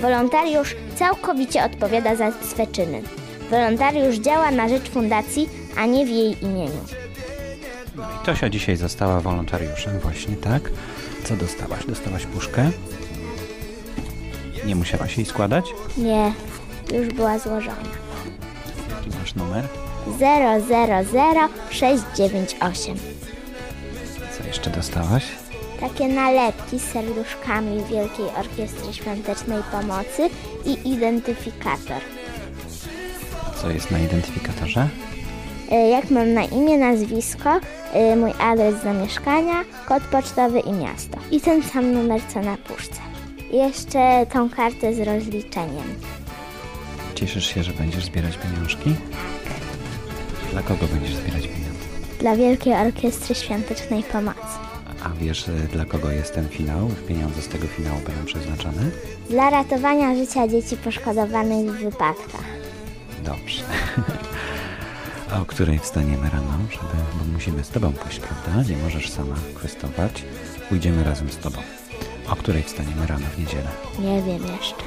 Wolontariusz 0.00 0.76
całkowicie 0.96 1.64
odpowiada 1.64 2.16
za 2.16 2.32
swe 2.32 2.66
czyny. 2.66 3.02
Wolontariusz 3.50 4.16
działa 4.16 4.50
na 4.50 4.68
rzecz 4.68 4.90
fundacji, 4.90 5.48
a 5.76 5.86
nie 5.86 6.06
w 6.06 6.08
jej 6.08 6.44
imieniu. 6.44 7.01
I 7.96 8.24
Tosia 8.26 8.48
dzisiaj 8.48 8.76
została 8.76 9.20
wolontariuszem, 9.20 9.98
właśnie 10.00 10.36
tak. 10.36 10.70
Co 11.24 11.36
dostałaś? 11.36 11.86
Dostałaś 11.86 12.26
puszkę? 12.26 12.70
Nie 14.66 14.76
musiałaś 14.76 15.16
jej 15.16 15.26
składać? 15.26 15.64
Nie, 15.96 16.32
już 16.98 17.08
była 17.14 17.38
złożona. 17.38 17.76
Jaki 18.90 19.18
masz 19.18 19.34
numer? 19.34 19.64
000698. 21.70 22.96
Co 24.38 24.44
jeszcze 24.46 24.70
dostałaś? 24.70 25.24
Takie 25.80 26.08
nalepki 26.08 26.78
z 26.78 26.82
serduszkami 26.82 27.84
Wielkiej 27.84 28.26
Orkiestry 28.38 28.92
Świątecznej 28.92 29.62
Pomocy 29.72 30.30
i 30.66 30.90
identyfikator. 30.92 32.00
Co 33.62 33.70
jest 33.70 33.90
na 33.90 33.98
identyfikatorze? 33.98 34.88
Y, 35.72 35.88
Jak 35.88 36.10
mam 36.10 36.34
na 36.34 36.44
imię, 36.44 36.78
nazwisko, 36.78 37.60
y, 38.12 38.16
mój 38.16 38.32
adres 38.40 38.82
zamieszkania, 38.82 39.64
kod 39.88 40.02
pocztowy 40.02 40.60
i 40.60 40.72
miasto. 40.72 41.18
I 41.30 41.40
ten 41.40 41.62
sam 41.62 41.92
numer 41.92 42.20
co 42.34 42.40
na 42.40 42.56
puszce. 42.56 43.00
Jeszcze 43.52 44.26
tą 44.32 44.50
kartę 44.50 44.94
z 44.94 45.00
rozliczeniem. 45.00 45.84
Cieszysz 47.14 47.46
się, 47.54 47.62
że 47.62 47.72
będziesz 47.72 48.04
zbierać 48.04 48.38
pieniążki? 48.38 48.94
Dla 50.52 50.62
kogo 50.62 50.86
będziesz 50.86 51.14
zbierać 51.14 51.42
pieniądze? 51.42 51.82
Dla 52.20 52.36
Wielkiej 52.36 52.74
Orkiestry 52.74 53.34
Świątecznej 53.34 54.02
Pomocy. 54.02 54.40
A 55.04 55.08
wiesz, 55.20 55.48
y, 55.48 55.52
dla 55.72 55.84
kogo 55.84 56.10
jest 56.10 56.34
ten 56.34 56.48
finał? 56.48 56.88
Pieniądze 57.08 57.42
z 57.42 57.48
tego 57.48 57.66
finału 57.66 57.98
będą 58.06 58.24
przeznaczone? 58.24 58.82
Dla 59.30 59.50
ratowania 59.50 60.14
życia 60.14 60.48
dzieci 60.48 60.76
poszkodowanych 60.76 61.70
w 61.70 61.78
wypadkach. 61.84 62.44
Dobrze. 63.24 63.62
O 65.40 65.44
której 65.44 65.78
wstaniemy 65.78 66.30
rano, 66.30 66.58
żeby, 66.70 67.02
bo 67.18 67.24
musimy 67.32 67.64
z 67.64 67.68
tobą 67.68 67.92
pójść, 67.92 68.20
prawda? 68.20 68.70
Nie 68.72 68.76
możesz 68.76 69.10
sama 69.10 69.34
kwestować. 69.54 70.24
Pójdziemy 70.68 71.04
razem 71.04 71.30
z 71.30 71.36
tobą. 71.36 71.58
O 72.28 72.36
której 72.36 72.62
wstaniemy 72.62 73.06
rano 73.06 73.26
w 73.36 73.38
niedzielę? 73.38 73.68
Nie 73.98 74.22
wiem 74.22 74.42
jeszcze. 74.56 74.82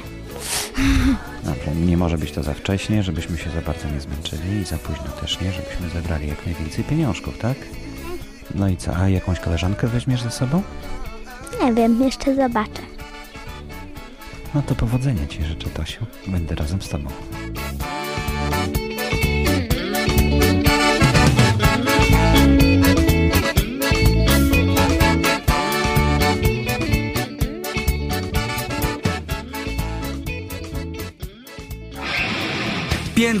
Dobrze, 1.44 1.74
nie 1.74 1.96
może 1.96 2.18
być 2.18 2.32
to 2.32 2.42
za 2.42 2.54
wcześnie, 2.54 3.02
żebyśmy 3.02 3.38
się 3.38 3.50
za 3.50 3.60
bardzo 3.60 3.88
nie 3.90 4.00
zmęczyli 4.00 4.60
i 4.60 4.64
za 4.64 4.78
późno 4.78 5.08
też 5.20 5.40
nie, 5.40 5.52
żebyśmy 5.52 5.88
zebrali 5.90 6.28
jak 6.28 6.46
najwięcej 6.46 6.84
pieniążków, 6.84 7.38
tak? 7.38 7.56
No 8.54 8.68
i 8.68 8.76
co, 8.76 8.96
a 8.96 9.08
jakąś 9.08 9.40
koleżankę 9.40 9.86
weźmiesz 9.88 10.22
ze 10.22 10.30
sobą? 10.30 10.62
Nie 11.62 11.74
wiem, 11.74 12.02
jeszcze 12.02 12.34
zobaczę. 12.36 12.82
No 14.54 14.62
to 14.62 14.74
powodzenia 14.74 15.26
Ci 15.26 15.44
życzę, 15.44 15.70
Tosiu. 15.70 16.06
Będę 16.26 16.54
razem 16.54 16.82
z 16.82 16.88
Tobą. 16.88 17.08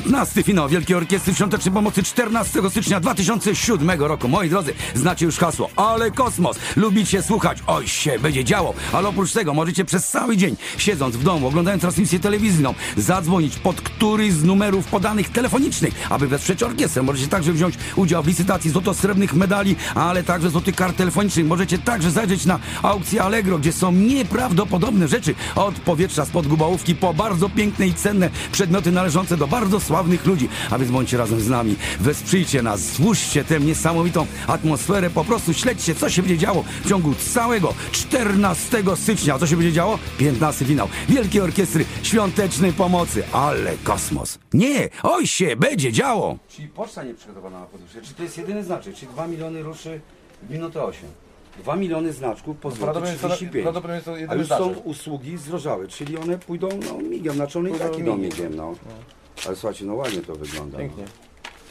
15 0.00 0.42
finał 0.42 0.68
Wielkiej 0.68 0.96
Orkiestry 0.96 1.34
Świątecznej 1.34 1.74
Pomocy 1.74 2.02
14 2.02 2.60
stycznia 2.70 3.00
2007 3.00 3.90
roku. 4.00 4.28
Moi 4.28 4.50
drodzy, 4.50 4.74
znacie 4.94 5.24
już 5.24 5.38
hasło, 5.38 5.70
ale 5.76 6.10
kosmos. 6.10 6.58
Lubicie 6.76 7.22
słuchać, 7.22 7.58
oj 7.66 7.88
się 7.88 8.18
będzie 8.18 8.44
działo, 8.44 8.74
ale 8.92 9.08
oprócz 9.08 9.32
tego 9.32 9.54
możecie 9.54 9.84
przez 9.84 10.08
cały 10.08 10.36
dzień, 10.36 10.56
siedząc 10.78 11.16
w 11.16 11.22
domu, 11.22 11.48
oglądając 11.48 11.80
transmisję 11.80 12.20
telewizyjną, 12.20 12.74
zadzwonić 12.96 13.56
pod 13.56 13.80
któryś 13.80 14.32
z 14.32 14.44
numerów 14.44 14.86
podanych 14.86 15.28
telefonicznych, 15.28 15.94
aby 16.10 16.28
wesprzeć 16.28 16.62
orkiestrę. 16.62 17.02
Możecie 17.02 17.28
także 17.28 17.52
wziąć 17.52 17.74
udział 17.96 18.22
w 18.22 18.26
licytacji 18.26 18.70
złoto-srebrnych 18.70 19.34
medali, 19.34 19.76
ale 19.94 20.22
także 20.22 20.50
złotych 20.50 20.74
kart 20.74 20.96
telefonicznych. 20.96 21.46
Możecie 21.46 21.78
także 21.78 22.10
zajrzeć 22.10 22.46
na 22.46 22.58
aukcję 22.82 23.22
Allegro, 23.22 23.58
gdzie 23.58 23.72
są 23.72 23.92
nieprawdopodobne 23.92 25.08
rzeczy 25.08 25.34
od 25.54 25.74
powietrza 25.74 26.24
spod 26.24 26.46
gubałówki 26.46 26.94
po 26.94 27.14
bardzo 27.14 27.48
piękne 27.48 27.86
i 27.86 27.94
cenne 27.94 28.30
przedmioty 28.52 28.92
należące 28.92 29.36
do 29.36 29.46
bardzo 29.46 29.80
sławnych 29.86 30.26
ludzi. 30.26 30.48
A 30.70 30.78
więc 30.78 30.90
bądźcie 30.90 31.16
razem 31.16 31.40
z 31.40 31.48
nami, 31.48 31.76
wesprzyjcie 32.00 32.62
nas, 32.62 32.80
złóżcie 32.80 33.44
tę 33.44 33.60
niesamowitą 33.60 34.26
atmosferę, 34.46 35.10
po 35.10 35.24
prostu 35.24 35.54
śledźcie, 35.54 35.94
co 35.94 36.10
się 36.10 36.22
będzie 36.22 36.38
działo 36.38 36.64
w 36.84 36.88
ciągu 36.88 37.14
całego 37.14 37.74
14 37.92 38.82
stycznia. 38.96 39.34
A 39.34 39.38
co 39.38 39.46
się 39.46 39.56
będzie 39.56 39.72
działo? 39.72 39.98
15 40.18 40.64
finał 40.64 40.88
Wielkiej 41.08 41.40
Orkiestry 41.40 41.84
Świątecznej 42.02 42.72
Pomocy. 42.72 43.22
Ale 43.32 43.72
kosmos. 43.84 44.38
Nie, 44.54 44.88
oj 45.02 45.26
się 45.26 45.56
będzie 45.56 45.92
działo. 45.92 46.36
Czyli 46.48 46.68
poczta 46.68 47.02
nie 47.04 47.14
przygotowana 47.14 47.60
na 47.60 47.66
podwyżkę. 47.66 48.00
Czy 48.02 48.14
to 48.14 48.22
jest 48.22 48.38
jedyny 48.38 48.64
znaczek? 48.64 48.94
Czy 48.94 49.06
2 49.06 49.26
miliony 49.26 49.62
ruszy 49.62 50.00
w 50.42 50.50
minutę 50.50 50.84
8? 50.84 51.08
2 51.62 51.76
miliony 51.76 52.12
znaczków 52.12 52.56
po 52.56 52.70
złoty 52.70 52.82
Prawdopodobnie 52.82 53.10
jest 53.10 53.22
to- 53.22 53.28
35. 53.28 53.62
prawdopodobnie 53.62 53.94
jest 53.94 54.26
to 54.26 54.32
A 54.32 54.34
już 54.34 54.48
są 54.48 54.68
usługi 54.84 55.36
zdrożały, 55.36 55.88
czyli 55.88 56.16
one 56.18 56.38
pójdą 56.38 56.68
no, 56.92 56.98
migiem, 57.10 57.34
znaczy 57.34 57.58
one 57.58 57.70
i 57.70 57.74
tak 57.74 57.98
idą 57.98 58.16
migiem. 58.16 58.20
migiem, 58.20 58.54
no. 58.56 58.74
Ale 59.46 59.56
słuchajcie, 59.56 59.84
no 59.84 59.94
ładnie 59.94 60.22
to 60.22 60.34
wygląda. 60.34 60.78
Pięknie. 60.78 61.04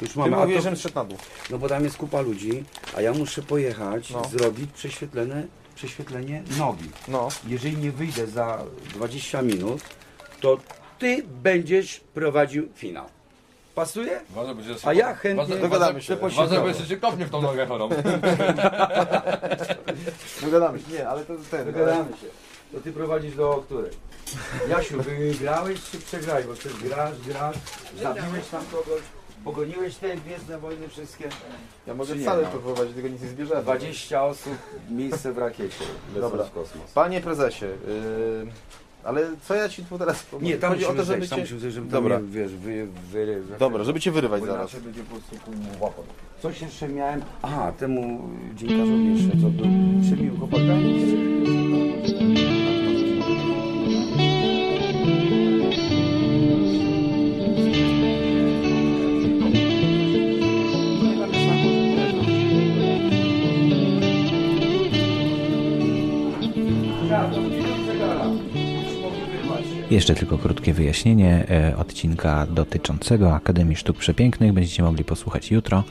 Już 0.01 0.11
Ty 0.11 0.19
mamy, 0.19 0.35
a 0.35 0.39
mówisz, 0.39 0.55
to, 0.63 0.75
żebym 0.75 0.93
na 0.95 1.05
dół. 1.05 1.17
no 1.49 1.57
bo 1.57 1.69
tam 1.69 1.83
jest 1.83 1.97
kupa 1.97 2.21
ludzi, 2.21 2.63
a 2.97 3.01
ja 3.01 3.13
muszę 3.13 3.41
pojechać, 3.41 4.09
No. 4.09 4.23
zrobić 4.23 4.71
prześwietlenie, 4.71 5.47
prześwietlenie 5.75 6.43
nogi. 6.57 6.89
No. 7.07 7.27
Jeżeli 7.47 7.77
nie 7.77 7.91
wyjdę 7.91 8.27
za 8.27 8.63
20 8.93 9.41
minut, 9.41 9.81
to 10.41 10.57
ty 10.99 11.23
będziesz 11.43 11.99
prowadził 12.13 12.67
finał. 12.75 13.05
Pasuje? 13.75 14.21
A 14.83 14.93
ja 14.93 15.15
chętnie... 15.15 15.55
Dogadamy 15.57 16.01
się. 16.01 16.15
Bo 16.15 16.27
jeszcze 16.67 16.87
cię 16.87 16.97
kopnie 16.97 17.25
w 17.25 17.29
tą 17.29 17.41
nogę 17.41 17.65
chorą. 17.67 17.89
Dogadamy 20.41 20.79
się. 20.79 20.85
Nie, 20.93 21.07
ale 21.09 21.25
to 21.25 21.33
ten. 21.51 21.65
Dogadamy 21.65 22.09
się. 22.17 22.27
To 22.71 22.79
ty 22.81 22.91
prowadzisz 22.91 23.35
do 23.35 23.63
której? 23.65 23.91
Jasiu, 24.69 25.01
wygrałeś 25.01 25.79
czy 25.91 25.99
przegrałeś? 25.99 26.45
Bo 26.45 26.53
ty 26.53 26.69
grasz, 26.83 27.19
grasz, 27.27 27.55
zabiłeś 28.01 28.47
tam 28.51 28.65
kogoś, 28.65 29.01
pogoniłeś 29.43 29.95
te 29.95 30.17
Gwiezdne 30.17 30.59
Wojny 30.59 30.87
wszystkie. 30.89 31.29
Ja 31.87 31.93
mogę 31.93 32.09
Czy 32.09 32.15
nie, 32.17 32.21
wcale 32.23 32.43
no? 32.43 32.49
poprowadzić, 32.49 32.93
tylko 32.93 33.09
nic 33.09 33.21
nie 33.21 33.27
zbierzemy. 33.27 33.61
20 33.61 34.23
osób, 34.23 34.53
miejsce 34.89 35.33
w 35.33 35.37
rakiecie. 35.37 35.85
Dobra. 36.15 36.43
w 36.43 36.51
kosmos. 36.51 36.91
Panie 36.91 37.21
prezesie, 37.21 37.65
yy, 37.65 38.47
ale 39.03 39.21
co 39.47 39.55
ja 39.55 39.69
ci 39.69 39.85
tu 39.85 39.97
teraz 39.97 40.23
powiem? 40.23 40.47
Nie, 40.47 40.57
tam 40.57 40.71
Chodzi 40.71 40.85
o 40.85 40.87
musimy 40.87 41.05
to, 41.05 41.05
żeby 41.05 41.19
zejść, 41.19 41.29
tam 41.29 41.37
cię... 41.37 41.43
musimy 41.43 41.59
zejść, 41.59 41.75
żeby 41.75 41.87
Dobra. 41.91 42.19
nie, 42.19 42.27
wiesz, 42.27 42.51
wy, 42.51 42.87
wy, 43.11 43.41
wy, 43.41 43.57
Dobra, 43.59 43.83
żeby 43.83 43.99
cię 43.99 44.11
wyrywać 44.11 44.41
bo 44.41 44.47
zaraz. 44.47 44.61
inaczej 44.61 44.81
będzie 44.81 45.03
po 45.03 45.15
prostu. 45.15 46.11
Coś 46.41 46.61
jeszcze 46.61 46.89
miałem, 46.89 47.21
aha, 47.41 47.71
temu 47.71 48.29
dziennikarzowi 48.55 49.13
jeszcze, 49.15 49.41
co 49.41 49.49
był 49.49 50.01
przemił 50.01 50.37
chłopakami. 50.37 51.64
Jeszcze 69.95 70.15
tylko 70.15 70.37
krótkie 70.37 70.73
wyjaśnienie 70.73 71.45
e, 71.49 71.77
odcinka 71.77 72.47
dotyczącego 72.47 73.35
Akademii 73.35 73.75
Sztuk 73.75 73.97
Przepięknych. 73.97 74.53
Będziecie 74.53 74.83
mogli 74.83 75.03
posłuchać 75.03 75.51
jutro. 75.51 75.83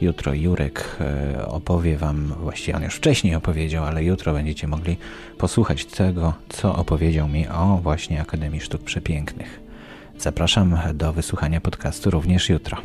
Jutro 0.00 0.34
Jurek 0.34 0.96
e, 1.00 1.46
opowie 1.46 1.98
Wam, 1.98 2.34
właściwie 2.40 2.76
on 2.76 2.82
już 2.82 2.94
wcześniej 2.94 3.34
opowiedział, 3.34 3.84
ale 3.84 4.04
jutro 4.04 4.32
będziecie 4.32 4.68
mogli 4.68 4.96
posłuchać 5.38 5.84
tego, 5.84 6.34
co 6.48 6.76
opowiedział 6.76 7.28
mi 7.28 7.48
o 7.48 7.80
właśnie 7.82 8.20
Akademii 8.20 8.60
Sztuk 8.60 8.82
Przepięknych. 8.82 9.60
Zapraszam 10.18 10.78
do 10.94 11.12
wysłuchania 11.12 11.60
podcastu 11.60 12.10
również 12.10 12.48
jutro. 12.48 12.76